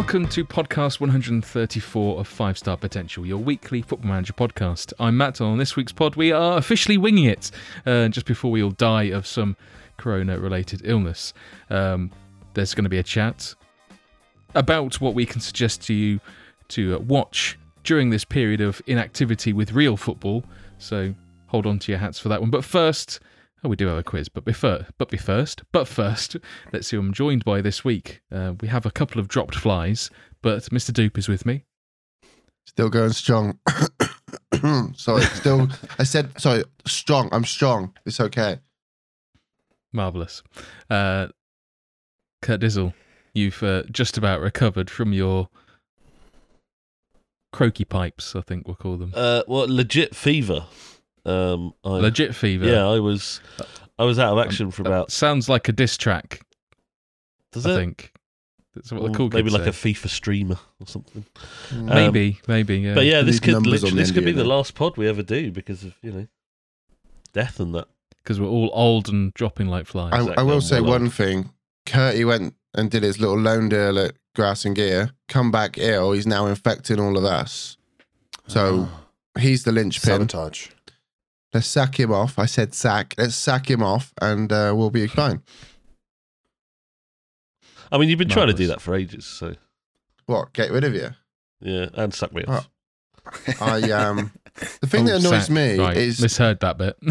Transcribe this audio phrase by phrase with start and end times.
[0.00, 4.94] Welcome to podcast 134 of Five Star Potential, your weekly football manager podcast.
[4.98, 5.42] I'm Matt.
[5.42, 7.50] On this week's pod, we are officially winging it
[7.84, 9.58] uh, just before we all die of some
[9.98, 11.34] corona related illness.
[11.68, 12.10] Um,
[12.54, 13.54] there's going to be a chat
[14.54, 16.18] about what we can suggest to you
[16.68, 20.44] to uh, watch during this period of inactivity with real football.
[20.78, 21.14] So
[21.48, 22.48] hold on to your hats for that one.
[22.48, 23.20] But first,
[23.64, 24.28] oh, we do have a quiz.
[24.28, 26.36] But before, but be first, but first,
[26.72, 28.20] let's see who I'm joined by this week.
[28.32, 30.10] Uh, we have a couple of dropped flies,
[30.42, 30.92] but Mr.
[30.92, 31.64] Dupe is with me.
[32.66, 33.58] Still going strong.
[34.94, 35.68] sorry, still.
[35.98, 36.64] I said sorry.
[36.86, 37.30] Strong.
[37.32, 37.94] I'm strong.
[38.06, 38.60] It's okay.
[39.92, 40.42] Marvelous.
[40.88, 41.28] Uh,
[42.42, 42.94] Kurt Dizzle,
[43.34, 45.48] you've uh, just about recovered from your
[47.52, 48.36] croaky pipes.
[48.36, 50.66] I think we'll call them Uh, well, legit fever.
[51.24, 52.66] Um, I, legit fever.
[52.66, 53.40] Yeah, I was,
[53.98, 55.10] I was out of action for about.
[55.10, 56.40] sounds like a diss track.
[57.52, 57.76] Does I it?
[57.76, 58.12] think
[58.74, 59.90] that's what the Or cool maybe like say.
[59.90, 61.24] a FIFA streamer or something.
[61.72, 62.78] Um, maybe, maybe.
[62.78, 62.94] Yeah.
[62.94, 64.96] But yeah, this could numbers literally, on this the could be end the last pod
[64.96, 66.26] we ever do because of you know
[67.32, 67.88] death and that.
[68.22, 70.12] because we're all old and dropping like flies.
[70.14, 71.10] I, I will say one on.
[71.10, 71.50] thing.
[71.86, 75.10] Curtie went and did his little loan deal at Grass and Gear.
[75.28, 76.12] Come back ill.
[76.12, 77.76] He's now infecting all of us.
[78.46, 78.88] So
[79.38, 80.28] he's the linchpin.
[80.28, 80.68] sabotage.
[81.52, 82.38] Let's sack him off.
[82.38, 83.14] I said sack.
[83.18, 85.42] Let's sack him off, and uh, we'll be fine.
[87.92, 89.54] I mean, you've been trying to do that for ages, so
[90.26, 90.52] What?
[90.52, 91.10] Get rid of you?
[91.60, 92.68] yeah, and suck me off.
[93.60, 94.32] I um.
[94.80, 95.50] The thing Oh, that annoys sack.
[95.50, 95.96] me right.
[95.96, 96.96] is misheard that bit.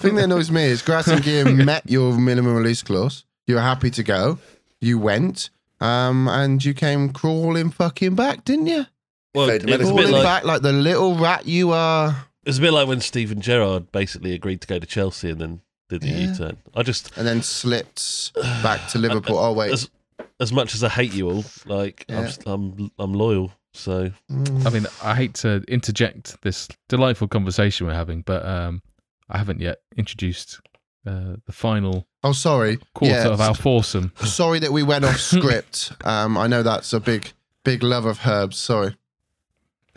[0.00, 3.26] The thing that annoys me is Grass and Gear met your minimum release clause.
[3.46, 4.38] You were happy to go.
[4.80, 5.50] You went.
[5.78, 8.86] Um, and you came crawling fucking back, didn't you?
[9.34, 12.16] Well, Fade it was a bit Crawling like back like the little rat you are.
[12.44, 15.40] It was a bit like when Steven Gerrard basically agreed to go to Chelsea and
[15.40, 16.30] then did the Yeah.
[16.30, 16.56] U-turn.
[16.74, 19.38] I just, And then slipped back to Liverpool.
[19.38, 19.72] Oh wait.
[19.72, 19.90] as
[20.38, 22.20] as much as I hate you all, like I'm, Yeah.
[22.22, 23.52] s- I'm, I'm loyal.
[23.72, 24.66] So Mm.
[24.66, 28.82] I mean, I hate to interject this delightful conversation we're having, but um,
[29.28, 30.60] I haven't yet introduced
[31.06, 32.78] uh, the final Oh sorry.
[32.94, 34.12] quarter Yeah, of our foursome.
[34.24, 35.92] Sorry that we went off script.
[36.04, 37.32] Um, I know that's a big,
[37.64, 38.56] big love of Herb's.
[38.56, 38.96] Sorry.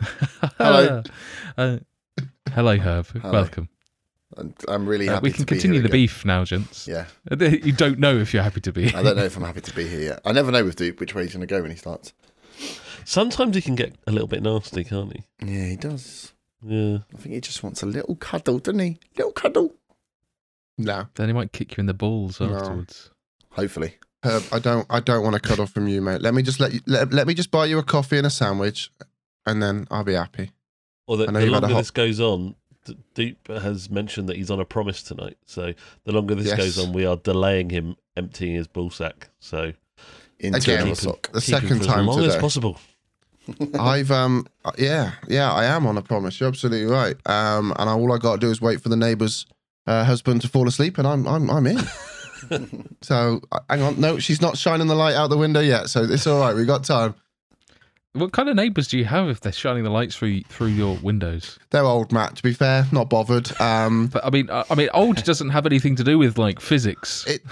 [0.58, 1.02] Hello.
[1.56, 1.78] uh,
[2.54, 3.06] hello, Herb.
[3.06, 3.32] Hello.
[3.32, 3.68] Welcome.
[4.36, 6.00] I'm, I'm really Uh, happy we can to be continue here the again.
[6.02, 6.88] beef now, gents.
[6.88, 8.88] Yeah, You don't know if you're happy to be.
[8.88, 8.98] Here.
[8.98, 10.20] I don't know if I'm happy to be here yet.
[10.24, 12.12] I never know with Duke which way he's going to go when he starts.
[13.04, 15.24] sometimes he can get a little bit nasty, can't he?
[15.44, 16.32] Yeah, he does.
[16.66, 16.98] Yeah.
[17.14, 18.98] I think he just wants a little cuddle, doesn't he?
[19.16, 19.74] Little cuddle.
[20.76, 22.52] No, Then he might kick you in the balls No.
[22.56, 23.10] afterwards.
[23.50, 23.98] Hopefully.
[24.24, 24.42] Herb.
[24.50, 24.86] I don't.
[24.90, 26.20] I don't want to cut off from you, mate.
[26.22, 26.80] Let me just let you.
[26.86, 28.90] Let, let me just buy you a coffee and a sandwich,
[29.46, 30.50] and then I'll be happy.
[31.06, 32.54] Or the, the you've had a longer this goes on,
[32.84, 35.36] D- Dupe has mentioned that he's on a promise tonight.
[35.46, 36.56] So the longer this Yes.
[36.56, 39.28] goes on, we are delaying him emptying his ball sack.
[39.40, 39.72] So
[40.40, 41.14] Into Again, keep him.
[41.32, 42.40] The second time as long as today.
[42.40, 42.78] possible.
[43.78, 44.46] I've um
[44.78, 46.40] yeah yeah I am on a promise.
[46.40, 47.14] You're absolutely right.
[47.26, 49.44] Um, and all I got to do is wait for the neighbour's
[49.86, 51.78] uh, husband to fall asleep, and I'm I'm I'm in.
[53.02, 56.02] so uh, hang on, no, she's not shining the light out the window yet, so
[56.04, 56.54] it's all right.
[56.56, 57.14] We got time.
[58.14, 60.96] What kind of neighbours do you have if they're shining the lights through through your
[61.02, 61.58] windows?
[61.70, 62.36] They're old, Matt.
[62.36, 63.50] To be fair, not bothered.
[63.60, 66.60] Um, But I mean, I, I mean, old doesn't have anything to do with like
[66.60, 67.26] physics.
[67.26, 67.42] it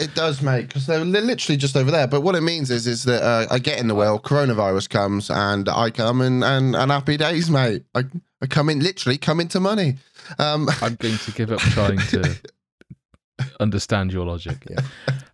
[0.00, 2.06] it does, mate, because they're li- literally just over there.
[2.06, 5.28] But what it means is is that uh, I get in the well, coronavirus comes,
[5.30, 7.84] and I come and and, and happy days, mate.
[7.94, 8.04] I
[8.40, 9.96] I come in literally come into money.
[10.38, 12.36] Um, I'm going to give up trying to
[13.60, 14.66] understand your logic.
[14.70, 14.80] Yeah.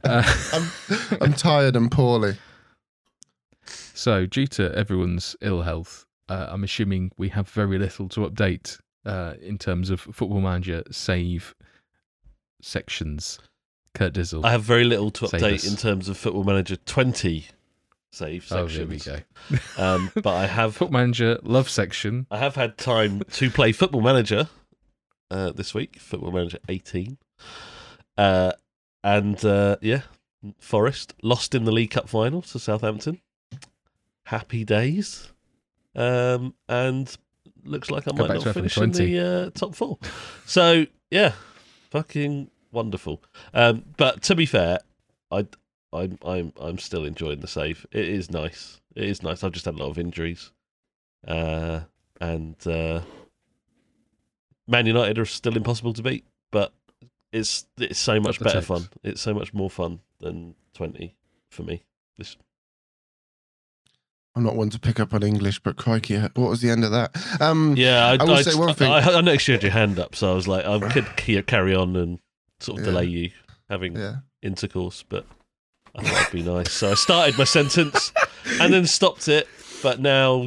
[0.03, 0.23] Uh,
[0.53, 2.37] I'm I'm tired and poorly.
[4.03, 8.81] So, due to everyone's ill health, uh, I'm assuming we have very little to update
[9.07, 11.55] uh, in terms of Football Manager save
[12.61, 13.39] sections.
[13.95, 14.45] Kurt Dizzle.
[14.45, 17.47] I have very little to update in terms of Football Manager 20
[18.11, 18.75] save sections.
[18.75, 19.21] oh, there we go.
[19.81, 22.27] Um, but I have Football Manager love section.
[22.29, 24.49] I have had time to play Football Manager
[25.31, 27.19] uh, this week, Football Manager 18.
[28.19, 28.51] Uh,
[29.05, 30.03] and uh, yeah,
[30.59, 33.21] Forest lost in the League Cup final to Southampton.
[34.25, 35.33] Happy days.
[35.95, 37.15] Um, and
[37.65, 39.99] looks like I Go might not to finish in the uh, top four.
[40.47, 41.33] So yeah,
[41.91, 43.23] fucking wonderful.
[43.53, 44.79] Um, but to be fair,
[45.31, 45.47] I,
[45.93, 47.87] I'm I'm I'm still enjoying the save.
[47.93, 48.81] It is nice.
[48.95, 49.45] It is nice.
[49.45, 50.51] I've just had a lot of injuries,
[51.27, 51.81] uh,
[52.21, 53.01] and uh,
[54.67, 56.25] Man United are still impossible to beat.
[56.51, 56.73] But
[57.33, 58.67] it's it's so much better ticks.
[58.67, 58.89] fun.
[59.03, 61.17] It's so much more fun than twenty
[61.51, 61.85] for me.
[62.17, 62.37] This
[64.35, 66.91] I'm not one to pick up on English, but crikey, what was the end of
[66.93, 67.15] that?
[67.41, 68.91] Um, yeah, I, I will say one thing.
[68.91, 71.75] I, I noticed you had your hand up, so I was like, I could carry
[71.75, 72.19] on and
[72.61, 72.93] sort of Yeah.
[72.93, 73.31] delay you
[73.69, 74.17] having yeah.
[74.43, 75.27] intercourse, but
[75.95, 76.73] I thought that'd be nice.
[76.73, 78.13] So I started my sentence
[78.61, 79.47] and then stopped it.
[79.83, 80.47] But now,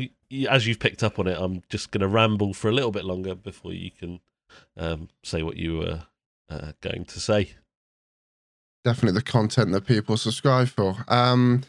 [0.50, 3.06] as you've picked up on it, I'm just going to ramble for a little bit
[3.06, 4.20] longer before you can
[4.78, 6.04] um, say what you were
[6.50, 7.52] uh, going to say.
[8.84, 10.96] Definitely the content that people subscribe for.
[11.08, 11.64] Um,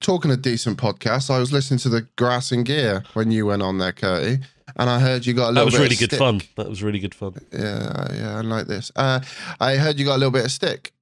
[0.00, 3.62] talking a decent podcast, I was listening to the Grass and Gear when you went
[3.62, 4.42] on there, Curty,
[4.76, 5.64] and I heard you got a little.
[5.66, 6.18] That was really good stick.
[6.18, 6.40] fun.
[6.56, 7.34] That was really good fun.
[7.52, 8.90] Yeah, yeah, I like this.
[8.96, 9.20] Uh,
[9.60, 10.92] I heard you got a little bit of stick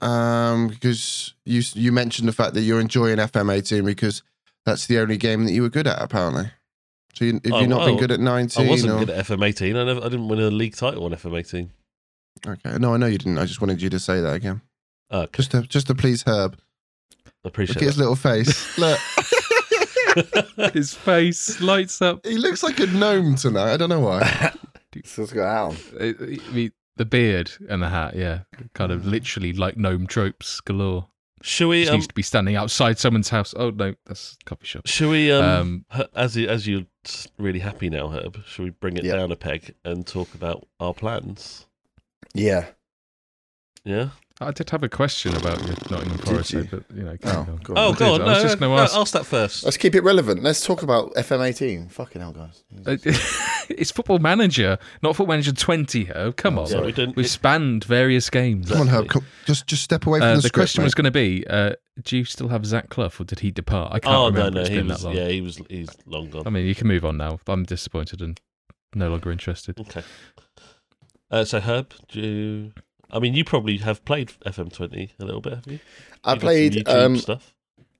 [0.00, 4.22] um, because you you mentioned the fact that you're enjoying FM18 because
[4.64, 6.50] that's the only game that you were good at, apparently.
[7.14, 8.66] So you, have Oh, you not been good at 19?
[8.66, 9.74] I wasn't or- good at FM18.
[9.80, 11.70] I, never, I didn't win a league title on FM18.
[12.46, 13.38] Okay, no, I know you didn't.
[13.38, 14.60] I just wanted you to say that again,
[15.10, 15.30] Oh, okay.
[15.38, 16.58] just to just to please Herb.
[17.46, 18.76] I Look appreciate at his little face.
[18.78, 18.98] Look.
[20.72, 22.24] His face lights up.
[22.26, 23.74] he looks like a gnome tonight.
[23.74, 24.52] I don't know why.
[25.04, 25.76] Still got out.
[26.00, 28.40] I I mean, the beard and the hat, yeah,
[28.74, 31.08] kind of literally like gnome tropes galore.
[31.42, 31.80] Should we?
[31.82, 33.52] Just Um, needs to be standing outside someone's house.
[33.56, 34.86] Oh no, that's a coffee shop.
[34.86, 35.30] should we?
[35.30, 38.96] Um, Um, Her- as you, as you're s- really happy now, Herb, should we bring
[38.96, 39.16] it Yeah.
[39.16, 41.66] down a peg and talk about our plans?
[42.32, 42.64] Yeah.
[43.84, 44.08] Yeah.
[44.38, 46.68] I did have a question about your Nottingham Forest, you?
[46.70, 47.12] but you know.
[47.12, 47.56] Oh, carry on.
[47.62, 48.20] go Oh, I go on.
[48.20, 48.94] I was no, just going to no, ask.
[48.94, 49.64] ask that first.
[49.64, 50.42] Let's keep it relevant.
[50.42, 51.90] Let's talk about FM18.
[51.90, 52.62] Fucking hell, guys.
[52.86, 52.96] Uh,
[53.70, 56.04] it's Football Manager, not Football Manager 20.
[56.04, 56.36] Herb.
[56.36, 56.68] Come on.
[56.68, 57.16] yeah, we didn't.
[57.16, 58.70] We've spanned various games.
[58.70, 59.08] Come on, Herb.
[59.08, 61.46] Come, just just step away from Uh, the, the script, question was going to be:
[61.48, 61.72] uh,
[62.02, 63.94] Do you still have Zach Clough, or did he depart?
[63.94, 64.50] I can't oh no, remember.
[64.50, 65.00] no, it's he been was.
[65.00, 65.16] that long.
[65.16, 65.62] Yeah, he was.
[65.70, 66.42] He's long gone.
[66.46, 67.40] I mean, you can move on now.
[67.46, 68.38] I'm disappointed and
[68.94, 69.80] no longer interested.
[69.80, 70.02] Okay.
[71.30, 72.72] Uh, so Herb, do you,
[73.10, 75.78] I mean, you probably have played FM20 a little bit, have you?
[76.24, 77.54] I got some played, um, stuff.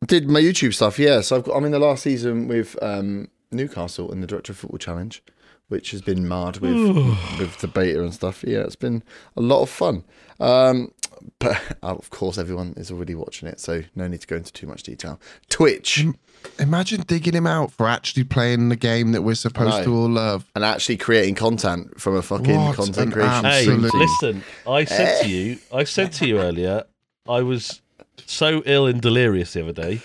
[0.07, 0.99] did my YouTube stuff.
[0.99, 4.53] Yeah, so I've got, I'm in the last season with um, Newcastle in the Director
[4.53, 5.23] of Football Challenge,
[5.69, 6.75] which has been marred with
[7.39, 8.45] with the beta and stuff.
[8.47, 9.03] Yeah, it's been
[9.37, 10.05] a lot of fun.
[10.41, 10.93] Um,
[11.39, 14.67] but of course, everyone is already watching it, so no need to go into too
[14.67, 15.21] much detail.
[15.49, 16.05] Twitch
[16.61, 20.45] Imagine digging him out for actually playing the game that we're supposed to all love.
[20.55, 23.45] and actually creating content from a fucking What content an creation.
[23.45, 24.01] Hey, Absolutely.
[24.01, 25.23] listen, I said Eh.
[25.23, 26.85] to you, I said to you earlier,
[27.29, 27.81] I was
[28.27, 30.03] so ill and delirious the other day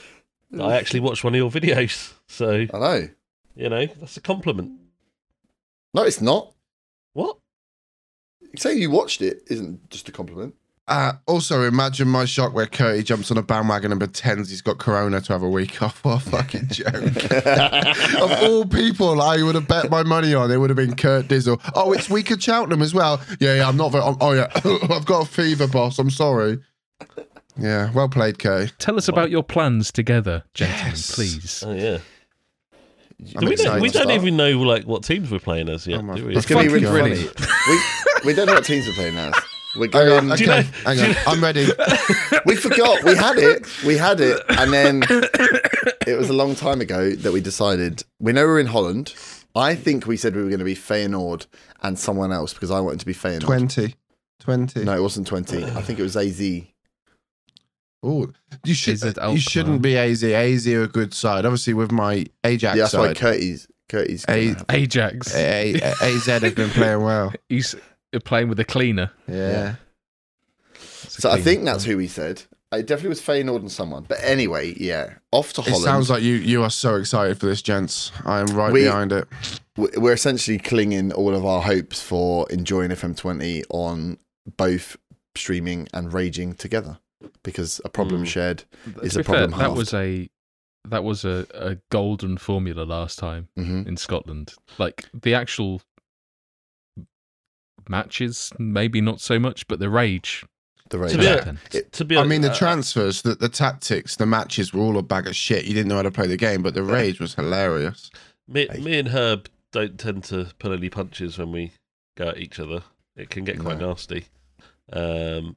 [0.51, 2.13] that I actually watched one of your videos.
[2.27, 3.09] So, I know.
[3.55, 4.71] you know, that's a compliment.
[5.93, 6.53] No, it's not.
[7.13, 7.37] What?
[8.55, 10.55] Saying you watched it isn't just a compliment.
[10.87, 14.77] Uh, also, imagine my shock where Curty jumps on a bandwagon and pretends he's got
[14.77, 16.03] Corona to have a week off.
[16.03, 17.31] What a fucking joke.
[18.21, 21.27] of all people I would have bet my money on, it would have been Kurt
[21.27, 21.61] Dizzle.
[21.75, 23.21] Oh, it's week of Cheltenham as well.
[23.39, 24.03] Yeah, yeah, I'm not very.
[24.19, 24.47] Oh, yeah,
[24.89, 25.97] I've got a fever, boss.
[25.97, 26.59] I'm sorry.
[27.57, 28.71] Yeah, well played, Curty.
[28.77, 31.15] Tell us about your plans together, gentlemen, Yes.
[31.15, 31.63] please.
[31.65, 31.99] Oh, yeah.
[33.37, 36.15] I'm we don't, we don't even know like what teams we're playing as yet, Oh
[36.15, 36.35] do we?
[36.35, 37.47] It's going to be Fucking really funny.
[37.69, 39.33] we, we don't know what teams we're playing as.
[39.75, 41.15] We're Hang on, okay, you know- hang do you on.
[41.27, 41.67] I'm ready.
[42.45, 43.03] We forgot.
[43.03, 43.65] We had it.
[43.85, 45.03] We had it, and then
[46.07, 48.03] it was a long time ago that we decided.
[48.19, 49.13] We know we're in Holland.
[49.55, 51.45] I think we said we were going to be Feyenoord
[51.83, 53.41] and someone else because I wanted to be Feyenoord.
[53.41, 53.95] 20.
[54.39, 54.83] 20.
[54.85, 55.63] No, it wasn't twenty.
[55.63, 56.41] I think it was AZ.
[58.03, 58.31] Oh,
[58.65, 58.95] you should.
[58.95, 59.37] Is it You Alkmaar?
[59.39, 60.23] shouldn't be AZ.
[60.23, 61.45] AZ are a good side.
[61.45, 63.67] Obviously, with my Ajax Yeah, that's why side, Curtis.
[63.89, 64.25] Curtis.
[64.29, 65.35] A- Ajax.
[65.35, 67.31] A- A- AZ have been playing well.
[67.49, 67.75] He's
[68.25, 69.11] playing with a cleaner.
[69.27, 69.75] Yeah.
[70.73, 72.43] It's a So I think that's who we said.
[72.73, 74.05] It definitely was Feyenoord and someone.
[74.07, 77.61] But anyway, yeah, off to It sounds like you you are so excited for this,
[77.61, 78.13] gents.
[78.25, 79.27] I am right We- behind it.
[79.75, 84.17] we're essentially clinging all of our hopes for enjoying FM20 on
[84.57, 84.95] both
[85.35, 86.97] streaming and raging together
[87.43, 88.27] because a problem Mm.
[88.27, 88.63] shared
[89.03, 90.29] is to a problem fair, problem that was a
[90.87, 94.53] that was a, a golden formula last time hmm in Scotland.
[94.77, 95.81] Like the actual
[97.89, 100.45] matches, maybe not so much, but the rage.
[100.89, 101.17] The To rage.
[101.17, 101.53] be, Yeah.
[101.69, 104.97] to, to be I mean, the uh, transfers, the, the tactics, the matches were all
[104.97, 105.65] a bag of shit.
[105.65, 108.09] You didn't know how to play the game, but the rage was hilarious.
[108.47, 108.79] Me, Hey.
[108.79, 111.71] me and Herb don't tend to pull any punches when we
[112.17, 112.83] go at each other.
[113.15, 113.89] It can get quite No.
[113.89, 114.25] nasty.
[114.91, 115.55] Um,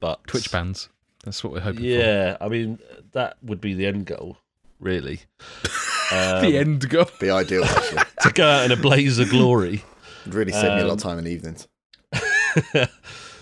[0.00, 0.88] but Twitch bans.
[1.24, 1.86] That's what we're hoping for.
[1.86, 2.78] Yeah, I mean
[3.12, 4.36] that would be the end goal,
[4.78, 5.20] really.
[6.12, 7.06] Um, the end goal.
[7.20, 8.02] Be ideal, actually.
[8.22, 9.84] to go out in a blaze of glory.
[10.22, 11.68] It'd really save me a lot Um, of time in the evenings.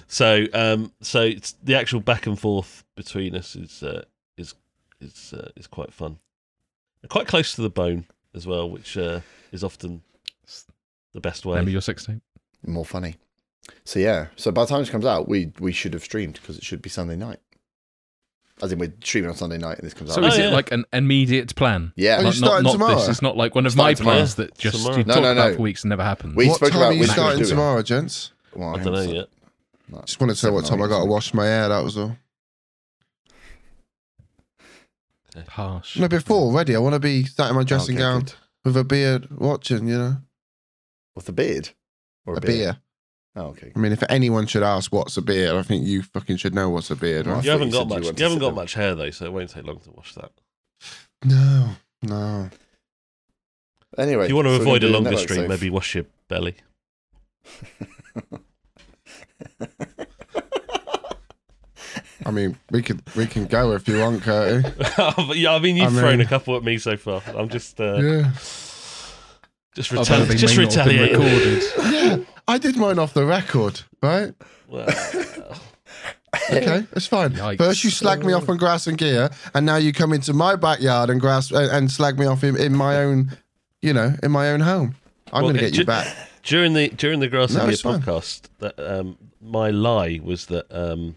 [0.07, 4.05] so, um, so it's the actual back and forth between us is uh,
[4.37, 4.55] is
[5.01, 6.19] is uh, is quite fun,
[7.09, 8.05] quite close to the bone
[8.35, 10.03] as well, which uh, is often
[11.15, 11.53] the best way.
[11.55, 12.21] Remember your sex tape?
[12.67, 13.17] More funny.
[13.85, 14.27] So yeah.
[14.37, 16.83] So by the time this comes out, we we should have streamed because it should
[16.83, 17.39] be Sunday night.
[18.61, 20.33] As in, we're streaming on Sunday night, and this comes So out.
[20.33, 20.55] So is Oh, it yeah.
[20.55, 21.93] like an immediate plan?
[21.95, 22.17] yeah.
[22.17, 22.95] Oh, you Not, not, starting not tomorrow?
[22.97, 24.17] this is not like one of Starting my tomorrow.
[24.17, 24.97] plans that just Tomorrow.
[24.99, 26.35] you No, talk no, about for weeks and never happens.
[26.35, 28.33] We what spoke time about are you we starting tomorrow, gents?
[28.57, 29.15] Well, I hang don't know sec.
[29.15, 29.29] yet.
[29.91, 30.01] No.
[30.05, 31.69] Just wanted to know what time I got to wash my hair.
[31.69, 32.17] That was all.
[35.49, 35.97] Harsh.
[35.99, 36.75] No, before already.
[36.75, 38.33] I want to be sat in my dressing Okay, gown good.
[38.65, 39.87] with a beard, watching.
[39.87, 40.17] You know,
[41.15, 41.71] With a beard
[42.27, 42.79] or a beer.
[43.39, 43.71] Oh, okay.
[43.75, 46.71] I mean, if anyone should ask what's a beard, I think you fucking should know
[46.71, 47.45] what's a beard, Well, right?
[47.45, 48.19] You haven't you got said you much.
[48.19, 50.33] You haven't got sit much hair though, so it won't take long to wash that.
[51.25, 51.69] No,
[52.03, 52.51] no.
[53.97, 55.49] Anyway, If you want to so avoid a gonna longer stream, safe.
[55.49, 56.57] maybe wash your belly.
[62.27, 64.63] I mean, we could we can go if you want, Curty.
[64.97, 67.23] But yeah, I mean, you've I thrown mean- a couple at me so far.
[67.29, 68.33] I'm just, uh, Yeah,
[69.87, 71.21] just, Although retali- they just may not retaliating.
[71.21, 71.63] recorded.
[71.93, 72.17] yeah.
[72.47, 74.35] I did mine off the record, right?
[74.69, 74.87] Well,
[76.51, 77.31] Okay, it's fine.
[77.31, 77.59] Yikes.
[77.59, 80.57] First, you slag me off on grass and gear, and now you come into my
[80.57, 83.37] backyard and grass and, and slag me off in, in my own,
[83.83, 84.95] you know, in my own home.
[85.33, 86.17] I'm Well, going to it get you ju- back.
[86.43, 90.69] during the during the Grass No, and Gear podcast, that um, my lie was that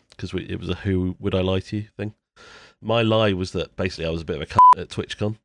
[0.09, 2.13] because we it was a "Who would I lie to you" thing.
[2.81, 5.37] My lie was that basically I was a bit of a cunt at TwitchCon.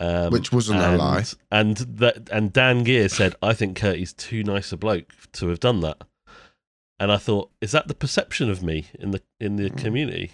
[0.00, 1.24] Um, Which wasn't a lie.
[1.52, 5.60] And that and Dan Gear said, "I think Curtie's too nice a bloke to have
[5.60, 5.98] done that."
[6.98, 10.32] And I thought, is that the perception of me in the in the community?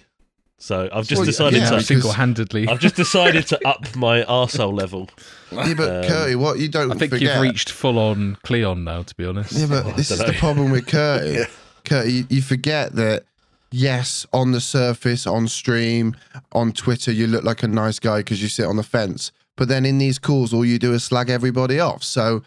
[0.58, 1.82] So I've just Well, decided yeah, to.
[1.82, 2.66] single-handedly.
[2.68, 5.11] I've just decided to up my arsehole level.
[5.52, 7.35] Yeah, but Um, Curty, what you don't I think forget.
[7.35, 9.02] you've reached full-on Cleon now.
[9.02, 9.52] To be honest.
[9.52, 10.32] Yeah, but Oh, this is dunno.
[10.32, 11.35] the problem with Curty.
[11.40, 11.46] Yeah.
[11.85, 13.25] Curty, you, you forget that.
[13.73, 16.16] Yes, on the surface, on stream,
[16.52, 19.32] on Twitter, you look like a nice guy because you sit on the fence.
[19.56, 22.02] But then in these calls, all you do is slag everybody off.
[22.02, 22.42] So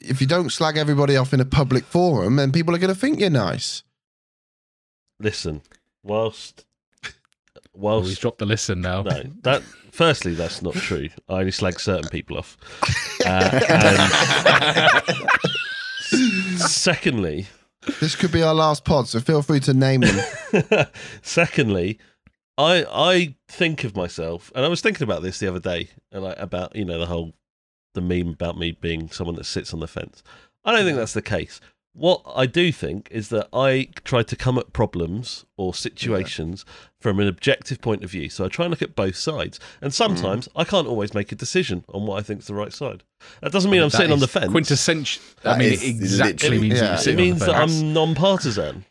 [0.00, 2.98] if you don't slag everybody off in a public forum, then people are going to
[2.98, 3.82] think you're nice.
[5.20, 5.62] Listen,
[6.02, 6.64] whilst
[7.04, 9.02] Oh, he's whilst dropped the listen now.
[9.02, 9.62] no, that
[9.92, 11.08] firstly that's not true.
[11.28, 12.56] I only slag certain people off.
[13.26, 13.60] Uh,
[16.10, 17.46] and secondly,
[18.00, 20.86] This could be our last pod, so feel free to name them.
[21.22, 21.98] secondly,
[22.58, 26.24] I I think of myself, and I was thinking about this the other day, and
[26.24, 27.32] like about you know the whole
[27.94, 30.22] the meme about me being someone that sits on the fence.
[30.64, 31.60] I don't think that's the case.
[31.94, 36.64] What I do think is that I try to come at problems or situations
[37.00, 38.28] from an objective point of view.
[38.28, 39.94] So I try and look at both sides, and hmm.
[39.94, 43.04] sometimes I can't always make a decision on what I think is the right side.
[43.40, 44.50] That doesn't mean I'm sitting on the fence.
[44.50, 45.22] Quintessential.
[45.44, 46.84] I mean, it exactly means Yeah.
[46.84, 47.56] you're it sitting on means the that.
[47.56, 48.84] I'm non-partisan.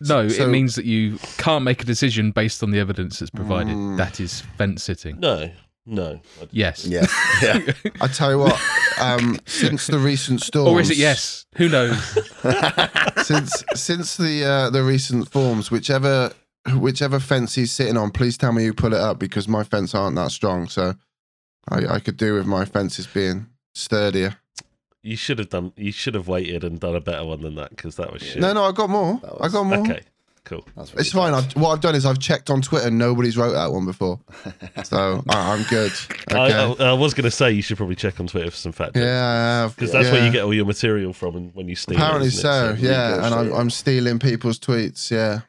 [0.00, 3.30] No, So- it means that you can't make a decision based on the evidence that's
[3.30, 3.74] provided.
[3.74, 3.96] Mm.
[3.96, 5.18] That is fence sitting.
[5.20, 5.50] No,
[5.86, 6.20] no.
[6.50, 6.84] Yes.
[6.86, 7.06] Yeah,
[7.42, 7.60] yeah.
[8.00, 8.60] I tell you what,
[9.00, 11.46] um, since the recent storms, Or is it yes?
[11.56, 11.96] Who knows?
[13.24, 16.32] since since the uh, the recent forms, whichever
[16.74, 19.94] whichever fence he's sitting on, please tell me you pull it up because my fence
[19.94, 20.68] aren't that strong.
[20.68, 20.94] So
[21.68, 24.36] I, I could do with my fences being sturdier.
[25.06, 25.72] You should have done.
[25.76, 28.40] You should have waited and done a better one than that because that was shit.
[28.40, 29.20] No, no, I got more.
[29.22, 29.78] That I was- got more.
[29.78, 30.00] Okay,
[30.44, 30.64] cool.
[30.76, 31.32] That's really It's fine.
[31.32, 32.90] I've, what I've done is I've checked on Twitter.
[32.90, 34.18] Nobody's wrote that one before,
[34.84, 35.92] so I, I'm good.
[36.28, 36.34] Okay.
[36.36, 38.72] I, I, I was going to say you should probably check on Twitter for some
[38.72, 38.96] fact.
[38.96, 41.96] yeah, because that's where you get all your material from, and when you steal.
[41.96, 42.76] Apparently it, isn't it?
[42.78, 42.86] so.
[42.86, 43.52] Yeah, and I'm.
[43.52, 45.10] I'm stealing people's tweets.
[45.10, 45.42] Yeah.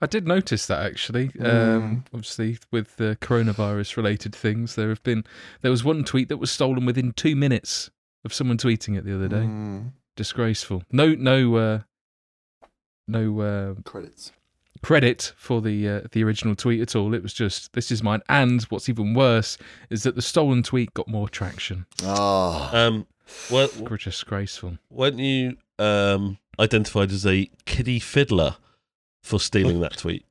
[0.00, 1.28] I did notice that actually.
[1.28, 1.46] Mm.
[1.76, 5.24] Um, obviously, with the coronavirus related things, there have been.
[5.62, 7.90] There was one tweet that was stolen within two minutes
[8.24, 9.36] of someone tweeting it the other day.
[9.46, 9.92] Mm.
[10.16, 10.82] Disgraceful.
[10.92, 11.78] No, no, uh,
[13.08, 14.32] no uh, Credits.
[14.82, 17.14] credit for the uh, the original tweet at all.
[17.14, 18.22] It was just this is mine.
[18.28, 19.58] And what's even worse
[19.90, 21.86] is that the stolen tweet got more traction.
[22.02, 23.06] Oh, Um,
[23.50, 24.78] well, Disgraceful.
[24.90, 28.56] weren't you um identified as a kiddie fiddler
[29.22, 30.24] for stealing that tweet?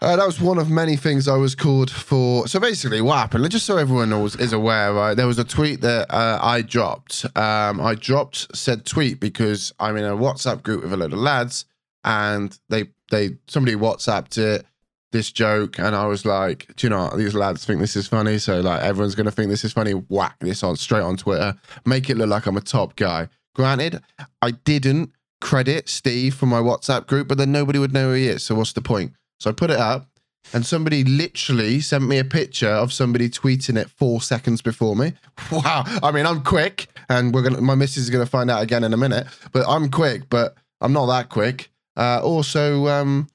[0.00, 2.48] Uh, that was one of many things I was called for.
[2.48, 3.48] So basically, what happened?
[3.50, 5.14] Just so everyone knows, is aware, right?
[5.14, 7.24] There was a tweet that uh, I dropped.
[7.36, 11.20] Um, I dropped said tweet because I'm in a WhatsApp group with a load of
[11.20, 11.66] lads,
[12.02, 14.66] and they they somebody WhatsApped it
[15.12, 17.16] this joke, and I was like, do you know what?
[17.16, 18.38] these lads think this is funny?
[18.38, 19.92] So like everyone's gonna think this is funny.
[19.92, 21.54] Whack this on straight on Twitter,
[21.86, 23.28] make it look like I'm a top guy.
[23.54, 24.00] Granted,
[24.40, 28.26] I didn't credit Steve from my WhatsApp group, but then nobody would know who he
[28.28, 28.42] is.
[28.42, 29.12] So what's the point?
[29.42, 30.06] So I put it up,
[30.54, 35.14] and somebody literally sent me a picture of somebody tweeting it four seconds before me.
[35.50, 35.82] Wow!
[36.00, 37.60] I mean, I'm quick, and we're gonna.
[37.60, 39.26] My missus is gonna find out again in a minute.
[39.50, 41.72] But I'm quick, but I'm not that quick.
[41.96, 43.26] Uh, also, um,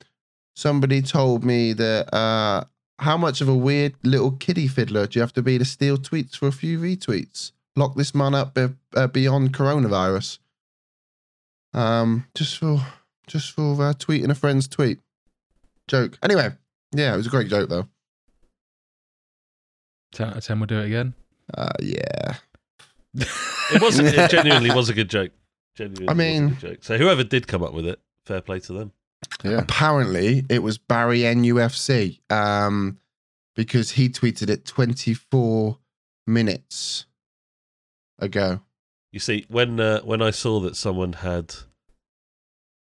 [0.55, 2.63] somebody told me that uh,
[2.99, 5.97] how much of a weird little kiddie fiddler do you have to be to steal
[5.97, 7.51] tweets for a few retweets?
[7.75, 10.39] Lock this man up be- uh, beyond coronavirus.
[11.73, 12.79] Um, just for
[13.27, 14.99] just for uh, tweeting a friend's tweet.
[15.87, 16.17] Joke.
[16.21, 16.49] Anyway,
[16.93, 17.87] yeah, it was a great joke though.
[20.13, 21.13] 10 out of 10 we'll do it again.
[21.53, 22.35] Uh, yeah.
[23.13, 23.99] It was.
[23.99, 25.31] it genuinely was a good joke.
[25.75, 26.83] Genuinely I was a mean- good joke.
[26.83, 28.91] So whoever did come up with it, fair play to them.
[29.43, 29.59] yeah.
[29.59, 32.19] Apparently, it was Barry NUFC.
[32.31, 32.99] Um,
[33.55, 35.79] because he tweeted it 24
[36.27, 37.05] minutes
[38.19, 38.61] ago.
[39.11, 41.55] You see, when uh, when I saw that someone had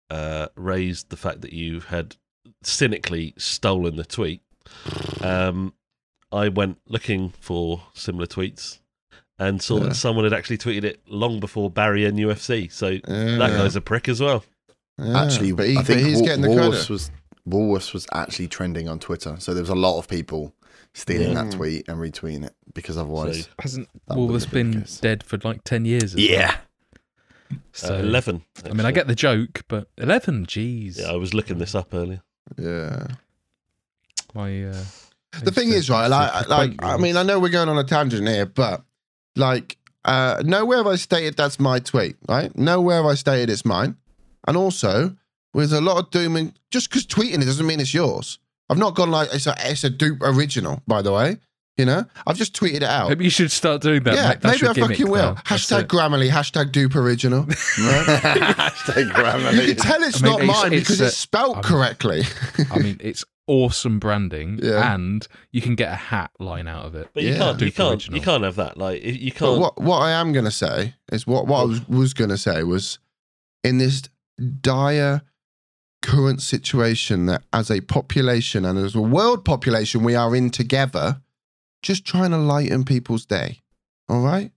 [0.08, 2.16] uh, raised the fact that you had
[2.66, 4.42] cynically stolen the tweet,
[5.20, 5.74] um,
[6.32, 8.78] I went looking for similar tweets
[9.38, 9.84] and saw Yeah.
[9.88, 12.70] that someone had actually tweeted it long before Barry NUFC.
[12.72, 14.44] So that guy's a prick as well.
[14.98, 15.22] Yeah.
[15.24, 16.90] Actually, but, he, I but think he's Wa- getting the Walrus credit.
[16.90, 17.10] was
[17.46, 20.54] Walrus was actually trending on Twitter, so there was a lot of people
[20.94, 21.42] stealing Yeah.
[21.44, 25.22] that tweet and retweeting it because otherwise, Hasn't That Wolves would have been been dead
[25.24, 26.14] for like 10 years?
[26.14, 26.24] as well?
[26.24, 26.56] yeah,
[27.72, 28.44] So, uh, Eleven.
[28.64, 30.98] I mean, I get the joke, but 11, jeez.
[31.00, 32.22] Yeah, I was looking this up earlier.
[32.58, 33.06] Yeah.
[34.34, 34.84] My, uh,
[35.42, 36.06] the thing is, right?
[36.08, 38.82] Like, like I mean, I know we're going on a tangent here, but
[39.36, 42.56] like, uh, nowhere have I stated that's my tweet, right?
[42.56, 43.96] Nowhere have I stated it's mine.
[44.46, 45.16] And also,
[45.54, 48.38] with a lot of doom and just because tweeting it doesn't mean it's yours.
[48.68, 51.38] I've not gone like it's a it's a dupe original, by the way.
[51.76, 53.08] You know, I've just tweeted it out.
[53.08, 54.14] Maybe you should start doing that.
[54.14, 54.40] yeah, mate.
[54.40, 55.22] That's maybe your I gimmick fucking will.
[55.22, 55.34] now.
[55.48, 55.88] That's Hashtag it.
[55.88, 57.40] Grammarly, hashtag dupe original.
[57.48, 58.06] Right?
[58.06, 59.66] Hashtag you Grammarly.
[59.66, 61.62] can tell it's I mean, not it's- mine it's because a- it's spelt uh, I'm-
[61.64, 62.22] correctly.
[62.70, 64.94] I mean, it's awesome branding, Yeah.
[64.94, 67.08] and you can get a hat line out of it.
[67.12, 67.38] But you Yeah.
[67.38, 67.60] can't.
[67.60, 67.90] You Dupe can't.
[67.94, 68.18] original.
[68.18, 68.76] You can't have that.
[68.78, 69.58] Like you can't.
[69.60, 73.00] what what I am gonna say is what what I was, was gonna say was
[73.64, 74.02] in this
[74.60, 75.22] dire
[76.02, 81.20] current situation that as a population and as a world population we are in together,
[81.84, 83.60] just trying to lighten people's day.
[84.08, 84.50] All right,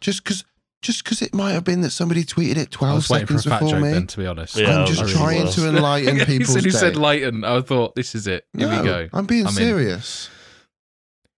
[0.00, 0.44] just because
[0.82, 3.34] just because it might have been that somebody tweeted it I twelve was waiting for
[3.34, 3.90] a seconds before me.
[3.92, 4.56] then, to be honest.
[4.56, 5.54] Yeah, I I'm just really trying was.
[5.56, 8.44] to enlighten as people's soon as you said lighten, I thought, this is it.
[8.56, 9.08] Here no, we go.
[9.12, 9.54] I'm being I'm in.
[9.54, 10.28] serious.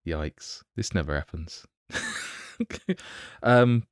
[0.07, 0.63] Yikes!
[0.75, 1.65] This never happens.
[3.43, 3.85] um,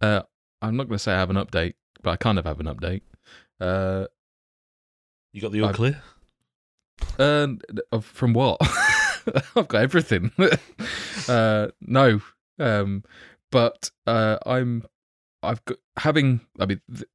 [0.00, 0.22] uh,
[0.62, 2.66] I'm not going to say I have an update, but I kind of have an
[2.66, 3.02] update.
[3.60, 4.06] Uh,
[5.32, 6.02] You got the all I've- clear.
[7.18, 8.58] uh, from what?
[9.56, 10.30] I've got everything.
[11.28, 12.20] uh, no,
[12.58, 13.04] um,
[13.50, 14.84] but uh, I'm,
[15.42, 16.40] I've got having.
[16.58, 17.08] I mean, th-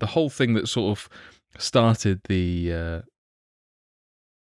[0.00, 1.08] the whole thing that sort of
[1.58, 3.00] started the uh,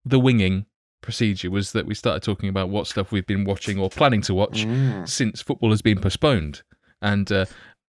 [0.04, 0.65] the winging
[1.01, 4.34] procedure was that we started talking about what stuff we've been watching or planning to
[4.34, 5.08] watch Mm.
[5.08, 6.63] since football has been postponed,
[7.01, 7.45] and uh,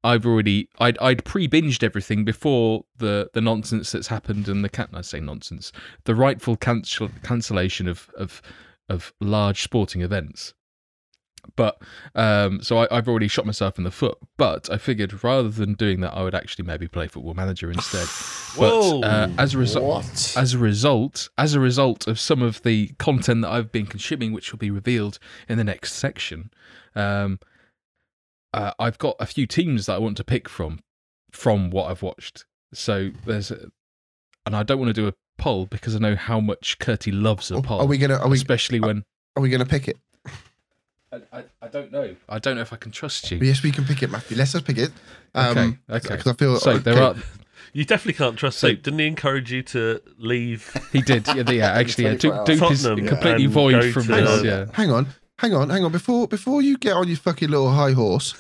[0.04, 4.90] I've already I'd I'd pre-binged everything before the the nonsense that's happened and the can
[4.94, 5.72] I say nonsense
[6.06, 8.42] the rightful cancel cancellation of of
[8.89, 10.54] of large sporting events.
[11.56, 11.82] But
[12.15, 14.17] um, so I, I've already shot myself in the foot.
[14.38, 18.08] But I figured rather than doing that, I would actually maybe play Football Manager instead.
[18.58, 19.02] Whoa.
[19.02, 22.89] But uh, as a result, as a result, as a result of some of the
[23.00, 25.19] content that I've been consuming, which will be revealed
[25.50, 26.52] in the next section,
[26.96, 27.39] um,
[28.54, 30.80] uh, I've got a few teams that I want to pick from,
[31.32, 32.46] from what I've watched.
[32.74, 33.72] So there's, a,
[34.46, 37.52] and I don't want to do a poll because I know how much Curty loves
[37.52, 39.04] a poll, Are we gonna are we especially when
[39.36, 39.98] are we gonna pick it?
[41.12, 42.15] I, I, I don't know.
[42.28, 43.38] I don't know if I can trust you.
[43.39, 44.36] Yes, we can pick it, Matthew.
[44.36, 44.91] Let's just pick it.
[45.36, 46.17] Um, okay, okay.
[46.17, 47.19] 'cause I feel So there okay.
[47.19, 47.24] are.
[47.72, 48.82] You definitely can't trust So- Soup.
[48.82, 50.76] Didn't he encourage you to leave?
[50.91, 51.28] He did.
[51.28, 52.13] Yeah, yeah actually, yeah.
[52.15, 54.30] Dupe, 24 is completely and void from to- this.
[54.30, 54.46] Hang on.
[54.46, 54.65] Yeah.
[54.74, 55.08] Hang on,
[55.39, 55.91] hang on, hang on.
[55.91, 58.34] Before before you get on your fucking little high horse,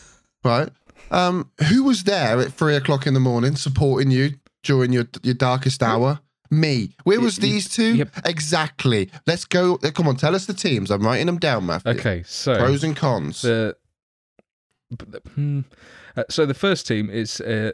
[0.43, 0.69] right?
[1.11, 4.31] Um, who was there at three o'clock in the morning supporting you
[4.63, 6.21] during your your darkest hour?
[6.51, 6.95] Me.
[7.03, 7.95] Where was Y- y- these two?
[7.95, 8.09] yep.
[8.25, 9.09] Exactly.
[9.25, 9.79] Let's go.
[9.83, 10.91] uh, Come on, tell us the teams.
[10.91, 11.91] I'm writing them down, Matthew.
[11.93, 13.41] Okay, so Pros and cons.
[13.41, 13.75] the,
[14.91, 15.61] the- hmm.
[16.15, 17.71] Uh, so the first team is uh,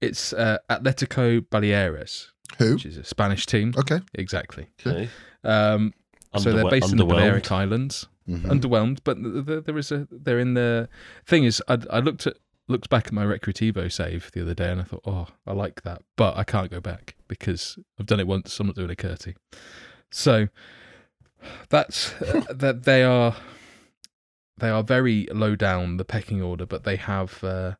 [0.00, 2.74] it's uh, Atletico Baleares, who?
[2.74, 3.72] which is a Spanish team.
[3.78, 4.00] Okay.
[4.14, 4.66] Exactly.
[4.84, 5.08] Okay.
[5.44, 5.92] Um,
[6.36, 7.08] so they're based in the underwhelmed.
[7.08, 8.08] Balearic Islands.
[8.28, 8.42] Mhm.
[8.42, 10.88] Underwhelmed, but th- th- there is a they're in the
[11.26, 12.34] thing is I, I looked at
[12.68, 15.82] looked back at my Recreativo save the other day and I thought oh I like
[15.82, 18.58] that, but I can't go back because I've done it once.
[18.58, 19.34] I'm not doing a Curty.
[20.10, 20.48] So
[21.68, 23.36] that's uh, that they are
[24.58, 27.74] they are very low down the pecking order, but they have uh,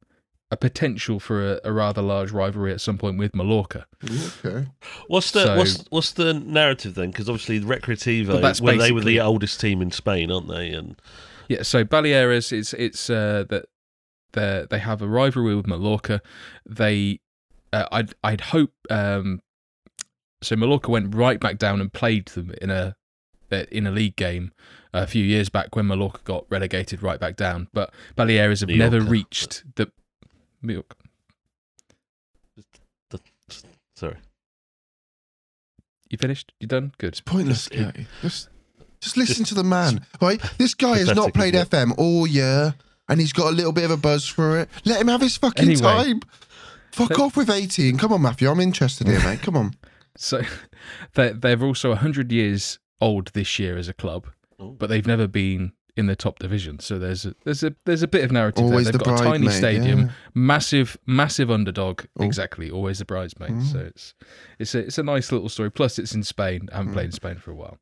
[0.50, 3.86] a potential for a, a rather large rivalry at some point with Mallorca.
[4.44, 4.68] Okay.
[5.08, 7.10] What's the So- what's what's the narrative then?
[7.10, 10.68] Because obviously Recreativo, But that's well, they were the oldest team in Spain, aren't they?
[10.70, 11.00] And
[11.48, 13.66] Yeah, so Baleares, it's it's uh, that
[14.36, 16.22] they they have a rivalry with Mallorca.
[16.64, 17.18] They,
[17.72, 18.72] uh, I'd I'd hope.
[18.88, 19.40] Um,
[20.42, 22.94] so Mallorca went right back down and played them in a
[23.50, 24.52] uh, in a league game
[24.92, 27.68] a few years back when Mallorca got relegated right back down.
[27.72, 29.90] But Baleares have never reached the.
[30.62, 30.96] Mallorca.
[33.94, 34.16] sorry,
[36.10, 36.52] You finished?
[36.60, 36.92] You done?
[36.98, 37.08] Good.
[37.08, 38.48] It's pointless, Just- Just,
[39.00, 40.40] just listen just- to the man, right?
[40.58, 42.74] This guy has not played FM all year,
[43.08, 44.68] and he's got a little bit of a buzz for it.
[44.84, 45.80] Let him have his fucking Anyway.
[45.80, 46.20] time.
[46.92, 47.98] Fuck off with 18.
[47.98, 48.48] Come on, Matthew.
[48.50, 49.40] I'm interested here, mate.
[49.42, 49.74] Come on.
[50.18, 50.40] So
[51.12, 54.28] they they're also hundred years old this year as a club.
[54.58, 54.70] Oh.
[54.70, 56.78] but they've never been in the top division.
[56.78, 58.92] So there's a there's a there's a bit of narrative Always there.
[58.92, 60.08] They've the got a tiny bridesmaid, stadium, yeah.
[60.34, 62.04] massive massive underdog.
[62.18, 62.24] Oh.
[62.24, 63.50] Exactly, always the bridesmaid.
[63.50, 63.70] Mm.
[63.72, 64.14] So it's
[64.58, 65.70] it's a it's a nice little story.
[65.70, 66.70] Plus, it's in Spain.
[66.72, 66.94] I haven't Mm.
[66.94, 67.76] played in Spain for a while.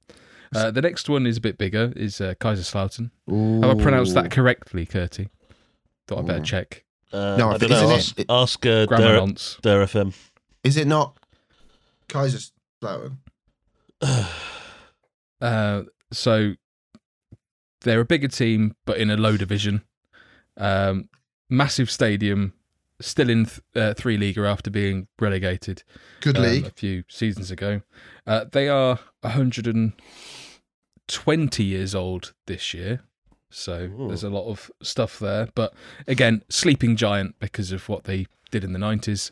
[0.55, 1.93] Uh, the next one is a bit bigger.
[1.97, 3.11] Is uh, Kaiserslautern.
[3.63, 5.29] Have I pronounced that correctly, Curty?
[6.07, 6.85] Thought I'd better check.
[7.13, 7.95] Uh, No, I I think- don't know.
[7.97, 9.59] isn't Ask, it- ask uh, Grammar Der, nonce.
[9.63, 10.15] Der FM.
[10.63, 11.17] Is it not
[12.09, 13.19] Kaiserslautern?
[15.41, 16.55] Uh, so
[17.83, 19.83] they're a bigger team, but in a low division.
[20.57, 21.09] Um,
[21.51, 22.55] massive stadium,
[23.01, 25.83] still in th- uh, three leaguer after being relegated
[26.21, 26.67] Good um, league.
[26.67, 27.83] a few seasons ago.
[28.27, 29.01] Uh, they are
[31.09, 33.03] 120 years old this year.
[33.51, 34.09] So Ooh.
[34.09, 35.49] there's a lot of stuff there.
[35.55, 35.75] But
[36.07, 39.31] again, sleeping giant because of what they did in the 90s.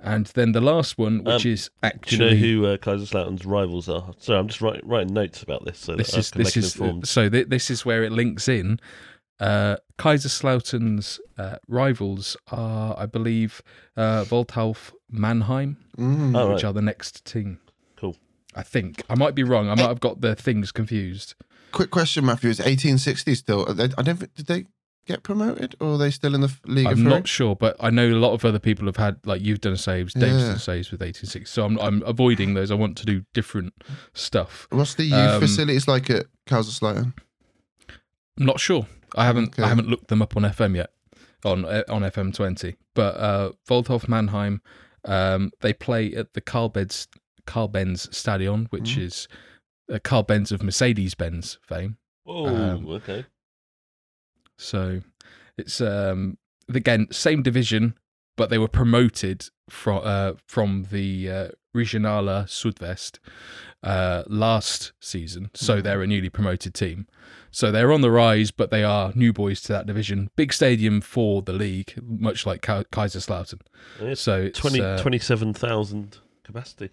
[0.00, 1.70] And then the last one, which Um, is
[2.06, 4.14] Do you know who uh, Kaiserslautern's rivals are?
[4.18, 6.56] Sorry, I'm just writing, writing notes about this so this that is I can this
[6.56, 7.08] make is informed.
[7.08, 8.78] so th- this is where it links in.
[9.40, 13.60] Uh, Kaiserslautern's uh, rivals are, I believe,
[13.96, 16.36] uh, Waldhof Mannheim, Mm.
[16.38, 16.70] Oh, which right.
[16.70, 17.58] are the next team.
[18.54, 19.68] I think I might be wrong.
[19.68, 21.34] I might have got the things confused.
[21.72, 22.50] Quick question, Matthew.
[22.50, 23.64] Is 1860 still?
[23.74, 24.18] They, I don't.
[24.34, 24.64] Did they
[25.06, 26.86] get promoted, or are they still in the league?
[26.86, 29.60] I'm not sure, but I know a lot of other people have had like you've
[29.60, 30.48] done saves, Dave's Yeah.
[30.48, 31.44] done saves with 1860.
[31.44, 32.70] So I'm I'm avoiding those.
[32.70, 33.74] I want to do different
[34.14, 34.66] stuff.
[34.70, 37.12] What's the youth Um, facilities like at Kaiserslautern?
[38.38, 38.86] I'm not sure.
[39.16, 39.62] I haven't Okay.
[39.62, 40.90] I haven't looked them up on FM yet
[41.44, 42.76] on uh, on FM twenty.
[42.94, 44.60] But uh Waldhof Mannheim,
[45.04, 47.08] um, they play at the Carl Benz
[47.48, 49.02] Carl Benz Stadion, which Mhm.
[49.02, 49.28] is
[49.92, 51.96] uh, Carl Benz of Mercedes Benz fame.
[52.26, 53.24] Oh, um, okay.
[54.58, 55.00] So
[55.56, 56.38] it's um
[56.72, 57.94] again same division,
[58.36, 63.18] but they were promoted from uh, from the uh, Regionalliga Südwest
[63.82, 65.50] uh, last season.
[65.54, 65.82] So Mhm.
[65.84, 67.06] they're a newly promoted team.
[67.50, 70.28] So they're on the rise, but they are new boys to that division.
[70.36, 73.60] Big stadium for the league, much like Ka- Kaiserslautern.
[74.00, 76.90] It's So it's 20, uh, 27,000 capacity.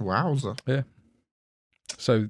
[0.00, 0.58] Wowza!
[0.66, 0.82] Yeah.
[1.98, 2.28] So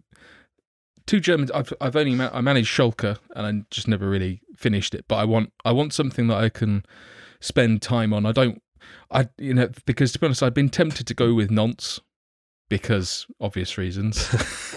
[1.06, 1.50] two Germans.
[1.52, 5.04] I've I've only ma- I managed Schalke and I just never really finished it.
[5.09, 6.85] But I want I want something that I can
[7.40, 8.26] spend time on.
[8.26, 8.62] I don't.
[9.11, 12.00] I you know because to be honest, I've been tempted to go with Nonce
[12.70, 14.26] because obvious reasons.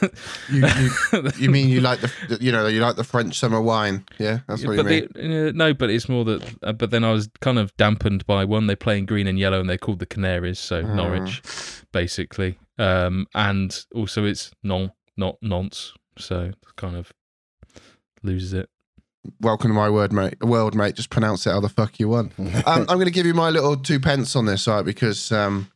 [0.49, 4.03] You, you, you mean you like the you know you like the French summer wine?
[4.19, 5.07] Yeah, that's what you but mean.
[5.13, 6.55] the, uh, no, but it's more that.
[6.61, 8.67] Uh, but then I was kind of dampened by one.
[8.67, 10.93] They play in green and yellow, and they're called the Canaries, so Ah.
[10.93, 11.41] Norwich,
[11.93, 12.57] basically.
[12.77, 17.13] Um, and also it's non, not nonce, so kind of
[18.23, 18.67] loses it.
[19.39, 20.43] Welcome to my word, mate.
[20.43, 20.95] World, mate.
[20.95, 22.33] Just pronounce it how the fuck you want.
[22.39, 24.83] um, I'm going to give you my little two pence on this, right?
[24.83, 25.69] Because um,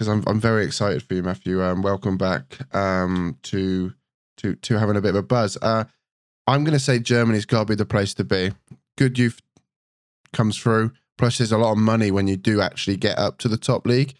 [0.00, 1.62] because I'm I'm very excited for you, Matthew.
[1.62, 3.92] Um, welcome back um, to
[4.38, 5.58] to to having a bit of a buzz.
[5.60, 5.84] Uh,
[6.46, 8.52] I'm going to say Germany's got to be the place to be.
[8.96, 9.42] Good youth
[10.32, 10.92] comes through.
[11.18, 13.86] Plus, there's a lot of money when you do actually get up to the top
[13.86, 14.14] league.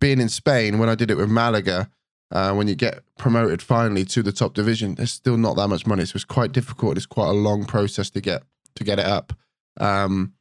[0.00, 1.90] Being in Spain, when I did it with Malaga,
[2.30, 5.86] uh, when you get promoted finally to the top division, there's still not that much
[5.86, 6.06] money.
[6.06, 6.96] So it's quite difficult.
[6.96, 8.44] It's quite a long process to get
[8.76, 9.34] to get it up.
[9.78, 10.32] Um,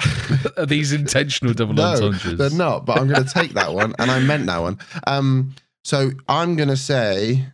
[0.56, 2.38] Are these intentional double no, entendres?
[2.38, 2.86] they're not.
[2.86, 4.78] But I'm going to take that one, and I meant that one.
[5.06, 7.44] Um, so I'm going to say,